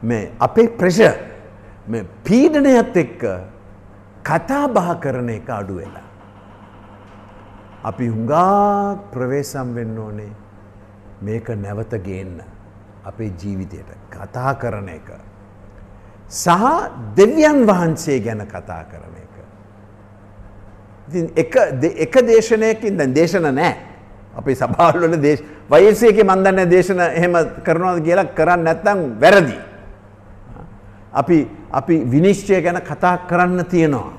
මේ 0.04 0.32
අපේ 0.40 0.68
ප්‍රෙෂර් 0.70 1.35
මේ 1.90 2.02
පීඩනයත් 2.02 2.98
එක්ක 2.98 3.26
කතා 4.24 4.68
බහ 4.68 5.00
කරන 5.02 5.30
එක 5.30 5.50
අඩු 5.50 5.76
වෙලා. 5.76 6.02
අපි 7.84 8.08
හුඟා 8.08 8.94
ප්‍රවේශම් 9.14 9.74
වෙන්න 9.74 10.00
ඕනේ 10.00 10.30
මේක 11.24 11.50
නැවත 11.50 11.96
ගේන්න 11.96 12.40
අපේ 13.06 13.32
ජීවිතයට 13.44 14.16
කතා 14.16 14.54
කරන 14.54 14.90
එක. 14.90 15.12
සහ 16.30 16.48
දෙවියන් 17.16 17.66
වහන්සේ 17.66 18.20
ගැන 18.20 18.46
කතා 18.46 18.84
කරන 18.84 19.16
එක. 19.16 19.44
ඉතින් 21.08 21.30
එක 21.38 21.58
දෙ- 21.82 21.96
එක 21.98 22.28
දේශනයකින් 22.28 22.98
දැන් 22.98 23.14
දේශන 23.14 23.56
නෑ. 23.56 23.76
අපේ 24.36 24.54
සභාවල 24.54 25.00
වල 25.00 25.16
දේශ 25.16 25.40
වයසේක 25.72 26.26
මන් 26.26 26.44
දන්නේ 26.44 26.66
දේශන 26.66 27.00
එහෙම 27.00 27.34
කරනවාද 27.66 28.04
කියලා 28.04 28.24
කරන්නේ 28.24 28.64
නැත්නම් 28.64 29.22
වැරදි. 29.22 29.75
අපි 31.16 31.38
අපි 31.72 31.96
විනිශ්චය 32.04 32.62
ගැන 32.62 32.80
කතා 32.84 33.16
කරන්න 33.30 33.64
තියෙනවා. 33.66 34.12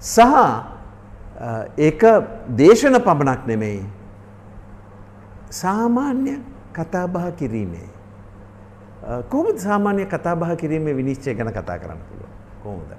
සහ 0.00 0.18
අ, 0.20 1.64
ඒක 1.78 2.02
දේශන 2.56 2.96
පමණක් 3.00 3.46
නෙමෙයි. 3.46 3.84
සාමාන්‍ය 5.50 6.34
කතාබහ 6.74 7.30
කිරීමේ. 7.38 7.88
අ, 9.04 9.22
කොහොමද 9.22 9.58
සාමාන්‍ය 9.58 10.04
කතාබහ 10.06 10.56
කිරීමේ 10.56 10.96
විනිශ්චය 10.96 11.34
ගැන 11.34 11.52
කතා 11.52 11.78
කරන්න 11.78 12.02
පුළුවන්? 12.08 12.32
කොහොමද? 12.62 12.92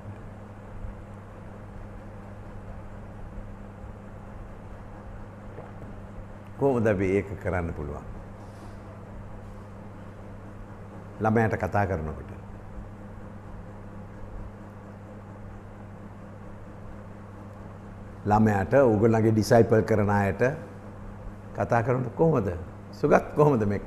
කොහොමද 6.59 6.87
අපි 6.87 7.05
ඒක 7.05 7.27
කරන්න 7.43 7.73
පුළුවන්? 7.73 8.05
ළමයට 11.21 11.55
කතා 11.57 11.85
කරනකොට. 11.85 12.42
ළමයාට 18.25 18.73
උගලගේ 18.73 19.31
ඩිසයිපල් 19.31 19.81
කරන 19.83 20.09
අයට 20.09 20.43
කතා 21.55 21.81
කරන 21.81 22.05
කොහොමද? 22.15 22.49
සුගත් 22.91 23.25
කොහොමද 23.35 23.63
කරන්නේ? 23.63 23.67
මේ 23.67 23.79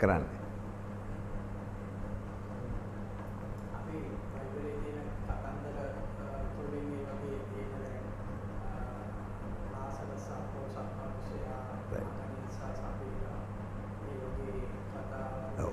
ඔව්. 15.58 15.72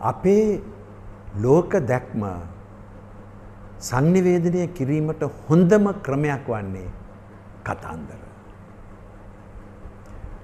අපේ 0.00 0.62
ලෝක 1.36 1.72
දැක්ම 1.88 2.53
සංනිවේදනය 3.84 4.66
කිරීමට 4.66 5.22
හොඳම 5.48 5.92
ක්‍රමයක් 6.02 6.48
වන්නේ 6.48 6.88
කතාන්දර. 7.64 8.20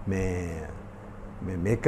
මේ 0.09 0.63
මේ- 1.47 1.59
මේක 1.59 1.87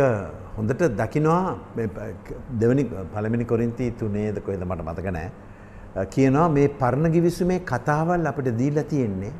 හොඳට 0.56 0.82
දකිනවා 0.82 1.54
මේ 1.76 1.86
ප- 1.86 2.12
දෙවනි 2.60 2.84
පළමිනි 2.84 3.44
කොරින්ති 3.44 3.90
තුනේද 3.90 4.38
කොහෙද 4.46 4.62
මට 4.64 4.82
මතක 4.82 5.04
නෑ. 5.06 5.28
අ, 5.96 6.04
කියනවා 6.04 6.48
මේ 6.48 6.68
පරණ 6.68 7.10
ගිවිසුමේ 7.10 7.58
කතාවල් 7.58 8.26
අපිට 8.26 8.48
දීලා 8.56 8.82
තියෙන්නේ 8.82 9.32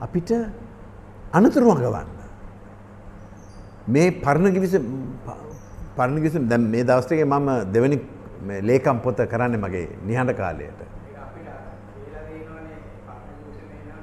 අපිට 0.00 0.30
අනතුරු 1.32 1.70
අඟවන්න. 1.70 2.08
මේ 3.88 4.10
පරණ 4.10 4.50
ගිවිස 4.52 4.74
පරණ 5.96 6.16
ගිවිසුම 6.16 6.48
දැන් 6.48 6.60
මේ 6.70 6.84
දවස් 6.84 7.04
ටිකේ 7.06 7.24
මම 7.24 7.48
දෙවෙනි 7.72 7.96
මේ 7.96 8.15
ලේකම් 8.62 8.98
පොත 8.98 9.16
කරන්නේ 9.30 9.58
මගේ 9.58 9.88
නිහඬ 10.06 10.30
කාලයට. 10.30 10.80
ඒක 10.80 11.18
අපිට 11.18 11.48
කියලා 11.96 12.22
දෙනවනේ 12.28 12.78
පරණ 13.06 13.36
යුසුමේ 13.42 13.80
නම් 13.86 14.00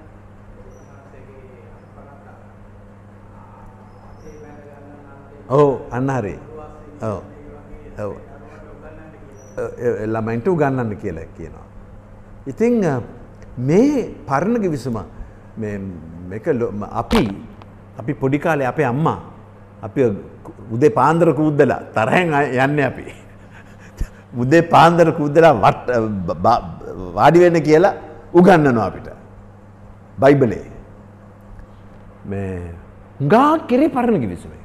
උන්වහන්සේගේ 0.60 1.64
අපනත 1.98 2.28
අපේ 4.12 4.36
බැඳ 4.42 4.60
ගන්න 4.66 4.86
නම් 5.00 5.60
ඔව් 5.60 5.70
අන්න 5.92 6.10
හරි. 6.12 6.36
ඔව්. 7.02 7.22
ඔව්. 8.00 8.14
ළමයින්ට 10.06 10.48
උගන්නන්න 10.48 10.96
කියලා 10.96 11.28
කියනවා. 11.38 11.66
ඉතිං 12.48 12.86
අ, 12.86 13.02
මේ 13.60 14.16
පරණ 14.28 14.58
ගිවිසුම 14.62 14.98
මේ 15.58 15.78
මේක 16.30 16.48
ලො- 16.48 16.72
ම- 16.72 16.90
අපි 16.92 17.22
අපි 18.00 18.14
පොඩි 18.14 18.40
කාලේ 18.40 18.66
අපේ 18.66 18.84
අම්මා 18.84 19.18
අපි 19.84 20.02
උදේ 20.72 20.90
පාන්දර 20.90 21.34
කූද්දලා 21.34 21.80
තරහෙන් 21.96 22.34
අය- 22.34 22.54
යන්නේ 22.58 22.84
අපි. 22.84 23.06
උදේ 24.38 24.62
පාන්දර 24.62 25.12
කූද්දලා 25.12 25.52
වට 25.52 25.92
බ- 26.00 26.34
බ- 26.34 26.94
වාඩි 27.14 27.40
වෙන්න 27.40 27.54
කියලා 27.54 27.94
උගන්වනවා 28.34 28.86
අපිට. 28.86 29.08
බයිබලේ. 30.20 30.64
මේ 32.26 32.62
හුඟා 33.22 33.58
කෙරේ 33.58 33.88
පරණ 33.88 34.18
ගිවිසුමේ. 34.18 34.64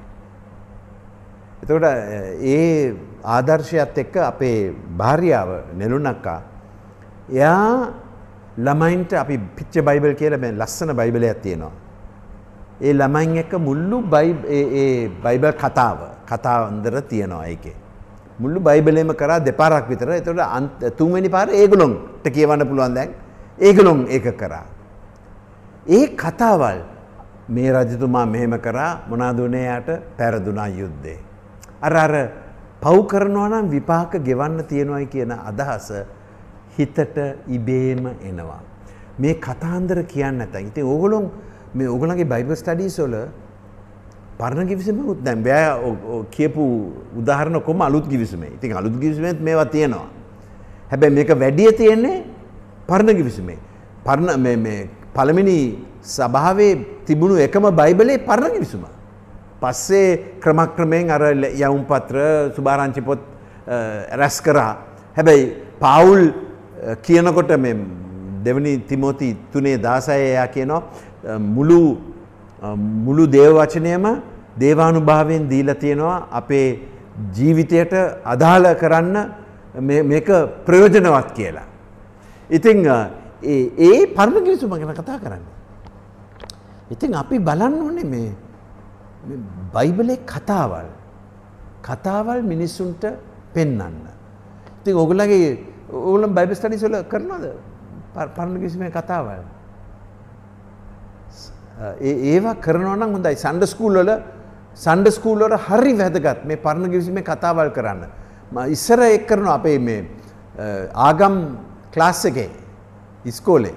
එතකොට 1.63 1.83
ඒ 2.43 2.95
ආදර්ශයත් 3.25 3.99
එක්ක 3.99 4.17
අපේ 4.17 4.71
භාර්යාව 4.97 5.49
නෙළුනක්කා 5.77 6.41
එයා 7.33 7.89
ළමයින්ට 8.59 9.15
අපි 9.15 9.37
පිච්ච 9.37 9.81
බයිබල් 9.81 10.13
කියලා 10.13 10.39
මේ 10.39 10.53
ලස්සන 10.53 10.93
බයිබලයක් 10.93 11.43
තියෙනවා. 11.43 11.71
ඒ 12.81 12.93
ළමයින් 12.93 13.37
එක්ක 13.37 13.55
මුල්ලු 13.55 14.01
බයිබල් 15.23 15.51
කතාව 15.51 15.99
කතාන්දර 16.29 17.01
තියෙනවා 17.01 17.47
ඒකේ. 17.47 17.88
මුල්ලු 18.41 18.61
බයිබලේම 18.61 19.09
කරා 19.09 19.39
දෙපාරක් 19.39 19.89
විතර. 19.89 20.11
එතකොට 20.11 20.39
අන්ත- 20.39 20.89
තුන්වෙනි 20.89 21.29
පාර 21.29 21.49
ඒගොල්ලොන්ට 21.49 22.29
කියවන්න 22.29 22.69
පුළුවන් 22.69 22.95
දැන්. 22.95 23.09
ඒගොල්ලොන් 23.61 24.07
ඒක 24.11 24.39
කරා. 24.39 24.65
ඒ 25.89 26.07
කතාවල් 26.07 26.81
මේ 27.51 27.73
රජතුමා 27.73 28.25
මෙහෙම 28.25 28.57
කරා 28.57 29.01
මොනාදුනේ 29.09 29.77
යට 29.77 29.91
පැරදුනා 30.19 30.67
යුද්ධේ. 30.67 31.19
අර 31.83 31.97
අර 31.97 32.29
පව් 32.83 33.07
කරනවා 33.07 33.49
නම් 33.49 33.69
විපාක 33.69 34.17
ගෙවන්න 34.17 34.63
තියෙනවයි 34.69 35.07
කියන 35.07 35.33
අදහස 35.33 35.93
හිතට 36.79 37.19
ඉබේම 37.49 38.07
එනවා. 38.07 38.61
මේ 39.21 39.35
කතාන්දර 39.35 40.03
කියන්න 40.03 40.35
නැතයි. 40.35 40.63
ඉතින් 40.63 40.85
ඕගොල්ලෝ 40.85 41.31
මේ 41.77 41.87
ඕගොල්ලන්ගේ 41.87 42.25
බයිබල් 42.25 42.55
ස්ටඩීස් 42.55 43.01
වල 43.01 43.15
පරණ 44.39 44.67
කිවිසුමකුත් 44.69 45.23
දැන් 45.27 45.43
බෑ 45.43 45.71
ඔ- 45.89 45.99
ඔ 46.13 46.25
කියපු 46.31 46.63
උදාහරණ 47.19 47.61
කොම 47.61 47.81
අලුත් 47.83 48.07
කිවිසුමේ. 48.09 48.51
ඉතින් 48.57 48.77
අලුත් 48.77 48.95
කිවිසුමේත් 49.01 49.41
මේවා 49.41 49.65
තියෙනවා. 49.67 50.07
හැබැයි 50.91 51.15
මේක 51.15 51.31
වැඩිය 51.41 51.73
තියෙන්නේ 51.73 52.25
පරණ 52.89 53.17
කිවිසුමේ. 53.17 53.59
පරණ 54.05 54.41
මේ 54.41 54.57
මේ 54.57 54.89
පළවෙනි 55.15 55.57
සභාවේ 56.03 56.75
තිබුණු 57.07 57.37
එකම 57.47 57.65
බයිබලේ 57.81 58.19
පරණ 58.19 58.53
කිවිසුම. 58.53 58.85
පස්සේ 59.61 60.39
ක්‍රමක්‍රමයෙන් 60.41 61.11
අර 61.11 61.23
ල- 61.35 61.53
යවුම් 61.65 61.85
පත්‍ර 61.85 62.17
සුභාරංචි 62.57 63.01
පොත් 63.01 63.19
අ, 63.67 64.17
රැස් 64.17 64.41
කරා. 64.41 64.77
හැබැයි 65.17 65.53
පාවුල් 65.81 66.23
අ, 66.29 66.95
කියනකොට 67.03 67.51
මේ 67.59 67.75
දෙවනි 68.45 68.79
තිමෝති 68.89 69.37
තුනේ 69.53 69.77
දාසය 69.79 70.13
එයා 70.13 70.47
කියනවා 70.47 70.83
අ, 71.27 71.39
මුළු 71.39 71.81
අ, 71.91 71.97
මුළු 72.77 73.27
දේව 73.27 73.53
වචනයම 73.55 74.07
දේවානුභාවයෙන් 74.59 75.49
දීලා 75.49 75.75
තියෙනවා 75.75 76.27
අපේ 76.33 76.87
ජීවිතයට 77.35 77.95
අදාළ 78.25 78.73
කරන්න 78.73 79.17
මේ- 79.81 80.03
මේක 80.03 80.27
ප්‍රයෝජනවත් 80.67 81.33
කියලා. 81.33 81.63
ඉතිං 82.51 82.91
අ, 82.91 83.07
ඒ 83.43 83.63
ඒ 83.79 84.05
පරණ 84.05 84.45
කිරිසුම 84.45 84.71
ගැන 84.71 84.95
කතා 84.95 85.19
කරන්න. 85.19 85.41
ඉතින් 86.91 87.15
අපි 87.17 87.39
බලන්න 87.39 87.75
ඕනේ 87.83 88.05
මේ 88.05 88.33
මේ 89.29 89.39
බයිබලේ 89.75 90.17
කතාවල් 90.17 90.85
කතාවල් 91.83 92.43
මිනිස්සුන්ට 92.43 93.05
පෙන්වන්න. 93.55 93.93
ඉතින් 94.81 94.97
ඔයගොල්ලගේ 94.97 95.65
ඕගොල්ලෝ 95.93 96.29
බයිබල් 96.29 96.55
ස්ටඩිස් 96.55 96.85
වල 96.85 97.03
කරනවද? 97.03 97.47
ප- 98.15 98.37
පරණ 98.37 98.61
කිසිමේ 98.61 98.91
කතාවල්. 98.91 99.58
ඒ 102.01 102.15
ඒවා 102.35 102.55
කරනවා 102.65 102.97
නම් 102.97 103.13
හොඳයි. 103.17 103.37
සන්ඩ 103.37 103.65
ස්කූල් 103.73 103.99
වල 104.01 104.11
සන්ඩ 104.75 105.09
ස්කූල් 105.17 105.39
වල 105.45 105.57
හරි 105.67 105.93
වැදගත් 105.99 106.45
මේ 106.45 106.57
පරණ 106.57 106.91
කිසිමේ 106.91 107.23
කතාවල් 107.23 107.71
කරන්න. 107.77 108.03
මම 108.53 108.73
ඉස්සර 108.75 109.01
ඒක 109.03 109.27
කරනවා 109.29 109.55
අපේ 109.61 109.79
මේ 109.79 110.01
අ, 110.59 110.65
ආගම් 111.09 111.37
ක්ලාස් 111.95 112.25
එකේ 112.25 112.51
ඉස්කෝලේ. 113.25 113.75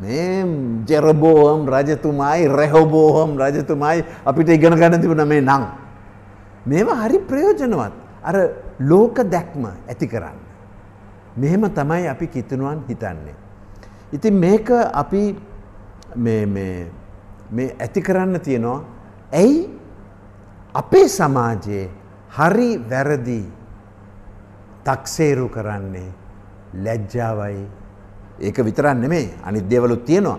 මේ 0.00 0.44
ජෙරබෝහම් 0.88 1.66
රජතුමායි 1.74 2.48
රෙහොබෝහම් 2.48 3.36
රජතුමායි 3.38 4.04
අපිට 4.24 4.48
ඉගෙන 4.48 4.74
ගන්න 4.80 5.00
තිබුණ 5.02 5.26
මේ 5.28 5.40
නං. 5.40 5.64
මේවා 6.66 7.02
හරි 7.04 7.18
ප්‍රයෝජනවත්. 7.18 7.92
අර 8.24 8.36
ලෝක 8.80 9.16
දැක්ම 9.34 9.64
ඇති 9.68 10.06
කරන්න. 10.06 10.38
මෙහෙම 11.36 11.64
තමයි 11.78 12.08
අපි 12.08 12.26
කිතුනුවන් 12.26 12.82
හිතන්නේ. 12.88 13.34
ඉතින් 14.12 14.34
මේක 14.34 14.70
අපි 15.02 15.22
මේ 16.16 16.46
මේ 17.52 17.66
මේ 17.66 17.76
ඇති 17.80 18.00
කරන්න 18.02 18.40
තියෙනවා 18.40 18.80
ඇයි 19.40 19.58
අපේ 20.74 21.08
සමාජයේ 21.08 21.84
හරි 22.38 22.68
වැරදි 22.90 23.40
තක්සේරු 24.84 25.48
කරන්නේ 25.48 26.10
ලැජ්ජාවයි 26.84 27.66
ඒක 28.40 28.56
විතරක් 28.66 28.96
නෙමෙයි 28.96 29.26
අනිත් 29.44 29.68
දේවලුත් 29.70 30.04
තියෙනවා. 30.04 30.38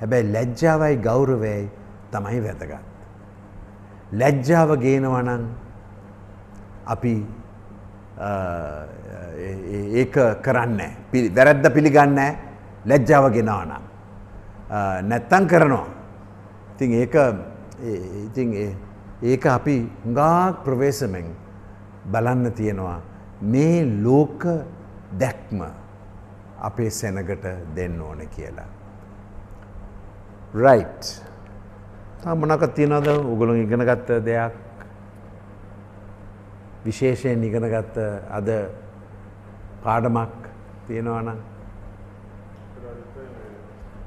හැබැයි 0.00 0.32
ලැජ්ජාවයි 0.32 0.96
ගෞරවයයි 0.96 1.70
තමයි 2.12 2.40
වැදගත්. 2.46 2.82
ලැජ්ජාව 4.12 4.70
ගේනවා 4.82 5.22
නම් 5.22 5.42
අපි 6.86 7.14
අ, 8.18 8.30
ඒ- 9.38 9.64
ඒ- 9.74 9.90
ඒක 10.00 10.14
කරන්නේ 10.42 10.90
පිළි- 11.12 11.32
වැරද්ද 11.36 11.66
පිළිගන්නේ 11.74 12.30
ලැජ්ජාව 12.86 13.30
ගෙනවා 13.36 13.64
නම්. 13.64 13.82
අ, 14.70 14.78
නැත්තම් 15.02 15.46
කරනවා. 15.46 15.86
ඉතින් 16.78 16.92
ඒක 16.92 17.14
ඒ- 17.14 18.24
ඉතින් 18.26 18.54
ඒ- 18.54 18.76
ඒක 19.22 19.46
අපි 19.46 19.90
හුඟක් 20.04 20.64
ප්‍රවේශමෙන් 20.64 21.34
බලන්න 22.10 22.50
තියෙනවා 22.50 23.00
මේ 23.42 23.84
ලෝක 23.84 24.46
දැක්ම 25.18 25.62
අපේ 26.62 26.90
සෙනගට 26.90 27.46
දෙන්න 27.74 28.02
ඕන 28.02 28.18
කියලා. 28.18 28.64
රයිට්. 30.54 31.28
තා 32.22 32.34
මොනක 32.34 32.64
තියනද 32.74 33.06
උගුළුන් 33.06 33.56
ඉගෙන 33.56 33.84
ගත්ත 33.84 34.24
දෙයක් 34.24 34.52
විශේෂයෙන් 36.84 37.44
ඉගෙන 37.44 37.62
ගත්ත 37.62 37.98
අද 38.30 38.48
පාඩමක් 39.82 40.28
තියෙනවා 40.86 41.20
නම් 41.20 41.38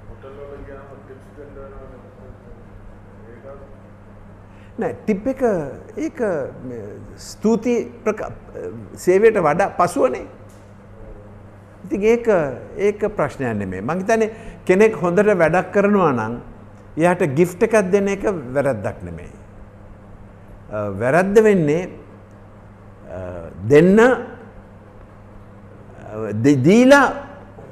හොටල් 0.10 0.28
වල 0.28 0.64
ගියාම 0.66 0.90
ටිප්ස් 1.08 1.28
දෙන්න 1.38 1.56
වෙනවා 1.56 1.88
ඒකත් 3.30 4.71
නෑ 4.82 4.94
ටිප් 5.06 5.28
එක 5.28 5.42
ඒක 5.98 6.20
මේ 6.68 6.84
ස්තුති 7.18 7.76
ප්‍රක- 8.06 8.32
සේවයට 8.98 9.38
වඩා 9.38 9.68
පසුවනේ. 9.78 10.26
ඉතින් 11.86 12.02
ඒක 12.04 12.28
ඒක 12.78 13.06
ප්‍රශ්නයක් 13.16 13.58
නෙමෙයි. 13.58 13.82
මං 13.82 13.98
හිතන්නේ 13.98 14.30
කෙනෙක් 14.66 14.96
හොඳට 15.04 15.30
වැඩක් 15.42 15.72
කරනවා 15.74 16.12
නම් 16.12 16.34
එයාට 16.98 17.24
gift 17.38 17.64
එකක් 17.64 17.76
දෙන 17.92 18.08
එක 18.08 18.24
වැරද්දක් 18.26 18.98
නෙමෙයි. 19.04 19.32
අ, 20.72 20.78
වැරද්ද 21.00 21.40
වෙන්නේ 21.40 21.84
අ, 21.86 23.20
දෙන්න 23.70 24.00
අ, 24.00 24.06
දී- 26.44 26.62
දීලා 26.64 27.06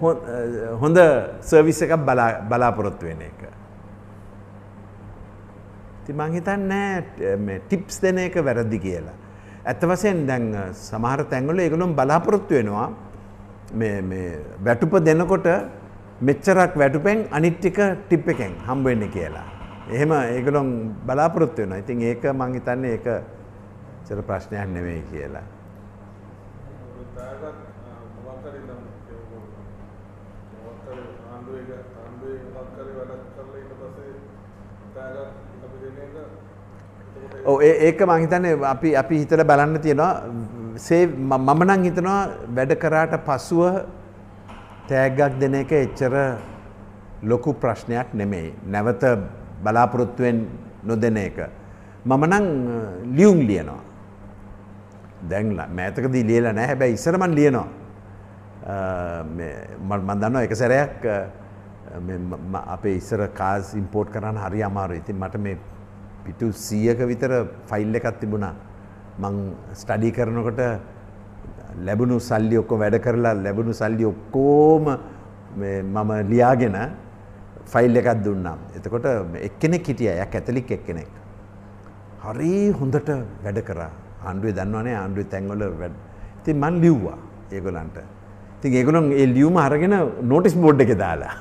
හො- 0.01 0.15
අ, 0.15 0.75
හොඳ 0.81 0.97
සර්විස් 1.41 1.81
එකක් 1.81 1.93
බලා- 2.05 2.41
බලාපොරොත්තු 2.49 3.05
වෙන 3.05 3.21
එක. 3.21 3.41
ඉතින් 6.09 6.17
මං 6.17 6.31
හිතන්නේ 6.33 7.37
මේ 7.37 7.59
ටිප්ස් 7.61 8.01
දෙන 8.01 8.17
එක 8.17 8.35
වැරදි 8.41 8.79
කියලා. 8.79 9.13
ඇත්ත 9.65 9.83
වශයෙන් 9.83 10.25
දැන් 10.27 10.55
අ, 10.55 10.63
සමහර 10.73 11.23
තැන්වල 11.25 11.59
ඒගොල්ලෝ 11.59 11.93
බලාපොරොත්තු 11.93 12.53
වෙනවා 12.55 12.87
මේ 13.73 14.01
මේ 14.01 14.39
වැටුප 14.65 14.93
දෙනකොට 15.05 15.47
මෙච්චරක් 16.21 16.73
වැටුපෙන් 16.75 17.27
අනිත් 17.31 17.59
ටික 17.59 17.77
ටිප් 18.07 18.27
එකෙන් 18.29 18.53
හම්බ 18.67 18.85
වෙන්නේ 18.85 19.07
කියලා. 19.09 19.45
එහෙම 19.89 20.11
ඒගොල්ලෝ 20.13 20.63
බලාපොරොත්තු 21.05 21.61
වෙනවා. 21.61 21.77
ඉතින් 21.77 22.01
ඒක 22.01 22.23
මං 22.33 22.53
හිතන්නේ 22.53 22.91
ඒක 22.91 23.07
චර 24.07 24.21
ප්‍රශ්නයක් 24.23 24.67
නෙමෙයි 24.67 25.03
කියලා. 25.11 25.45
තාගත් 27.15 27.43
මොකක් 28.25 28.43
හරි 28.45 28.59
නම් 28.65 28.81
කියමු 29.05 29.37
මොකක් 30.63 30.79
හරි 30.87 31.01
ආණ්ඩුවේ 31.29 31.77
ආණ්ඩුවේ 31.99 32.41
මොකක් 32.55 32.69
හරි 32.77 32.91
වැඩක් 32.97 33.23
කරලා 33.35 33.57
ඊට 33.59 33.73
පස්සේ 33.77 34.13
තාගත් 34.95 35.19
අපි 35.65 35.77
දෙන 35.83 35.95
එක 35.99 36.13
එතකොට 36.15 37.17
ඔව් 37.17 37.33
ඒ- 37.35 37.38
ඒක 37.61 38.01
මං 38.05 38.19
හිතන්නේ 38.23 38.53
අපි 38.73 38.89
අපි 39.01 39.15
හිතලා 39.23 39.45
බලන්න 39.51 39.79
තියෙනවා 39.81 40.13
සේ 40.77 41.05
ම- 41.07 41.41
මම 41.47 41.61
නම් 41.67 41.83
හිතනවා 41.87 42.19
වැඩ 42.55 42.73
කරාට 42.81 43.13
පසුව 43.25 43.63
තෑග්ගක් 44.89 45.39
දෙන 45.41 45.55
එක 45.61 45.71
එච්චර 45.71 46.13
ලොකු 47.23 47.53
ප්‍රශ්නයක් 47.53 48.13
නෙමෙයි. 48.13 48.53
නැවත 48.67 49.03
බලාපොරොත්තුවෙන් 49.63 50.37
නොදෙන 50.83 51.17
එක. 51.17 51.37
මම 52.05 52.23
නම් 52.25 52.45
ලියුම් 53.17 53.39
ලියනවා. 53.49 53.81
දැන් 55.29 55.55
ල- 55.57 55.69
මෑතකදී 55.75 56.23
ලියලා 56.23 56.53
නැහැ 56.53 56.67
හැබැයි 56.73 56.93
ඉස්සර 56.93 57.17
මං 57.17 57.35
ලියනවා. 57.35 57.67
අ, 58.67 59.23
මේ 59.35 59.55
මම 59.83 59.93
මන් 60.07 60.19
දන්නවා 60.21 60.43
එක 60.47 60.55
සැරයක් 60.55 61.05
අ, 61.05 61.17
මේ 62.05 62.17
ම- 62.17 62.39
ම- 62.51 62.65
අපේ 62.75 62.95
ඉස්සර 62.95 63.27
කාස් 63.33 63.73
ඉම්පෝර්ට් 63.75 64.11
කරන්න 64.13 64.37
හරි 64.37 64.63
අමාරුයි. 64.63 64.99
ඉතින් 64.99 65.15
මට 65.19 65.35
මේ 65.37 65.57
පිටු 66.25 66.47
100ක 66.51 67.07
විතර 67.11 67.31
ෆයිල් 67.69 67.95
එකක් 67.99 68.07
තිබුණා. 68.21 68.55
මං 69.19 69.35
ස්ටඩි 69.73 70.09
කරනකොට 70.17 70.61
ලැබුණු 71.87 72.17
සල්ලි 72.29 72.57
ඔක්කොම 72.61 72.79
වැඩ 72.83 72.97
කරලා 73.05 73.33
ලැබුණු 73.45 73.73
සල්ලි 73.81 74.05
ඔක්කොම 74.11 74.85
මේ 75.59 75.81
මම 75.83 76.11
ලියාගෙන 76.31 76.77
ෆයිල් 77.73 77.95
එකක් 78.01 78.09
දුන්නා. 78.25 78.57
එතකොට 78.77 79.07
එක්කෙනෙක් 79.49 79.87
හිටියා. 79.87 80.15
එයා 80.17 80.29
කැතලික් 80.35 80.71
එක්කෙනෙක්. 80.77 81.11
හරි 82.25 82.53
හොඳට 82.79 83.09
වැඩ 83.45 83.59
කරා. 83.69 83.91
ආණ්ඩුවේ 84.27 84.55
දන්නවනේ 84.59 84.95
ආණ්ඩුවේ 85.01 85.31
තැන්වල 85.33 85.63
වැඩ. 85.81 85.97
ඉතින් 86.41 86.57
මං 86.63 86.81
ලිව්වා 86.85 87.19
ඒගොල්ලන්ට. 87.51 87.99
ඉතින් 88.57 88.73
ඒගොල්ලොන් 88.79 89.11
ඒ 89.11 89.27
ලියුම 89.35 89.57
අරගෙන 89.57 89.95
නෝටිස් 90.31 90.55
බෝඩ් 90.63 90.81
එකේ 90.85 90.99
දාලා 91.05 91.35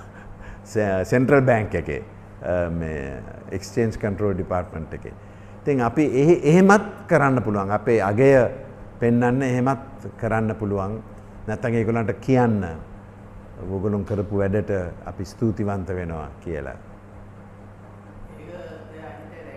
සෙන්ට්‍රල් 1.11 1.43
බැංක් 1.51 1.74
එකේ 1.81 2.03
අ, 2.43 2.68
මේ 2.68 3.22
එක්ස්චේන්ජ් 3.53 3.99
කන්ට්‍රෝල් 3.99 4.34
ඩිපාර්ට්මන්ට් 4.34 4.95
එකේ. 4.95 5.09
ඉතින් 5.09 5.82
අපි 5.82 6.05
එහෙ- 6.05 6.41
එහෙමත් 6.43 7.09
කරන්න 7.09 7.45
පුළුවන්. 7.45 7.68
අපේ 7.68 8.01
අගය 8.01 8.47
පෙන්වන්න 9.01 9.43
එහෙමත් 9.43 10.11
කරන්න 10.20 10.59
පුළුවන්. 10.59 11.03
නැත්නම් 11.49 11.68
ඒගොල්ලන්ට 11.68 12.11
කියන්න 12.11 12.64
ඔයගොල්ලොන් 13.59 14.03
කරපු 14.03 14.39
වැඩට 14.39 14.70
අපි 15.07 15.24
ස්තුතිවන්ත 15.24 15.91
වෙනවා 15.91 16.28
කියලා. 16.45 16.70
ඒක 16.70 18.49
නෑ 18.49 19.55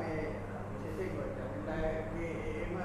මේ 0.00 0.22
විශේෂයෙන් 0.70 1.10
ජනතාවගේ 1.54 2.30
එහෙම 2.50 2.76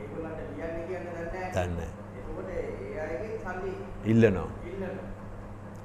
ඒගොල්ලන්ට 0.00 0.40
ලියන්න 0.56 0.78
කියන්න 0.88 1.06
දන්නේ 1.08 1.28
නැහැ. 1.32 1.52
දන්නේ 1.52 1.76
නැහැ. 1.76 1.90
ඒකෝට 2.16 2.50
ඒ 2.56 3.00
අයගේ 3.04 3.36
සල්ලි 3.44 3.72
ඉල්ලනවා. 4.12 4.48
ඉල්ලනවා. 4.70 5.06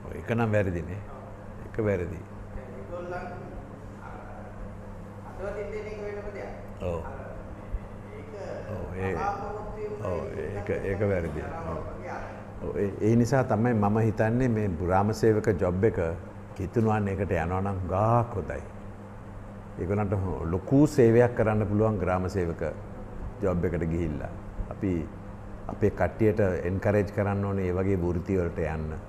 ඔව්, 0.05 0.11
ඒක 0.19 0.29
නම් 0.37 0.51
වැරදිනේ 0.55 0.99
ඒක 1.65 1.77
වැරදි 1.89 2.19
දැන් 2.55 2.71
ඒගොල්ලන් 2.79 3.13
අර 3.17 3.25
අතවතින් 5.29 5.67
දෙන 5.73 5.87
එක 5.91 5.99
වෙනම 6.05 6.29
දෙයක්. 6.37 6.51
ඔව්. 6.81 6.99
අර 6.99 6.99
ඒක 6.99 8.71
ඔව්, 8.71 8.95
ඒ- 8.95 9.13
බලාපොරොත්තු 9.13 10.03
වෙන 10.03 10.11
ඔව්, 10.11 10.27
එක 10.39 10.69
ඒක- 10.69 10.85
ඒක 10.85 11.01
වැරදි. 11.01 11.39
ජනතාව 11.39 11.77
ඔව්. 11.77 11.83
වගේ 11.83 12.09
අර 12.09 12.69
ඔව්, 12.69 12.77
ඒ 12.77 13.11
ඒ 13.11 13.15
නිසා 13.15 13.43
තමයි 13.43 13.73
මම 13.73 13.99
හිතන්නේ 13.99 14.47
මේ 14.47 14.67
ග්‍රාමසේවක 14.67 15.47
ජොබ් 15.61 15.85
එක 15.85 15.99
කිතුනුවන් 16.55 17.07
එකට 17.07 17.31
යනවා 17.31 17.61
නම් 17.61 17.87
ගාක් 17.89 18.35
හොඳයි. 18.35 18.61
ඒගොල්ලන්ට 19.81 20.13
හො- 20.13 20.45
ලොකු 20.45 20.85
සේවයක් 20.85 21.37
කරන්න 21.37 21.69
පුළුවන් 21.69 21.97
ග්‍රාමසේවක 21.97 22.61
ජොබ් 23.43 23.65
එකට 23.65 23.83
ගිහිල්ලා. 23.83 24.27
අපි 24.69 25.07
අපේ 25.69 25.89
කට්ටියට 25.89 26.39
එන්කරේජ් 26.39 27.05
කරන්න 27.15 27.45
ඕනේ 27.45 27.67
ඒ 27.67 27.71
වගේ 27.71 27.95
වෘත්ති 27.95 28.37
වලට 28.37 28.59
යන්න. 28.59 29.06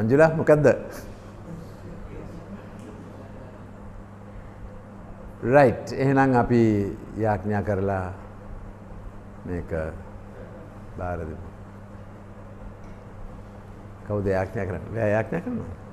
මංජුලා 0.00 0.32
මොකද්ද? 0.36 0.66
රයිට් 5.42 5.92
එහෙනම් 5.92 6.36
අපි 6.36 6.62
යාඥා 7.16 7.62
කරලා 7.62 8.06
මේක 9.44 9.70
බාර 10.96 11.18
දෙමු. 11.18 11.48
කවුද 14.06 14.26
යාඥා 14.26 14.66
කරන්නේ? 14.66 14.92
ඔයා 14.94 15.08
යාඥා 15.14 15.42
කරනවා? 15.44 15.89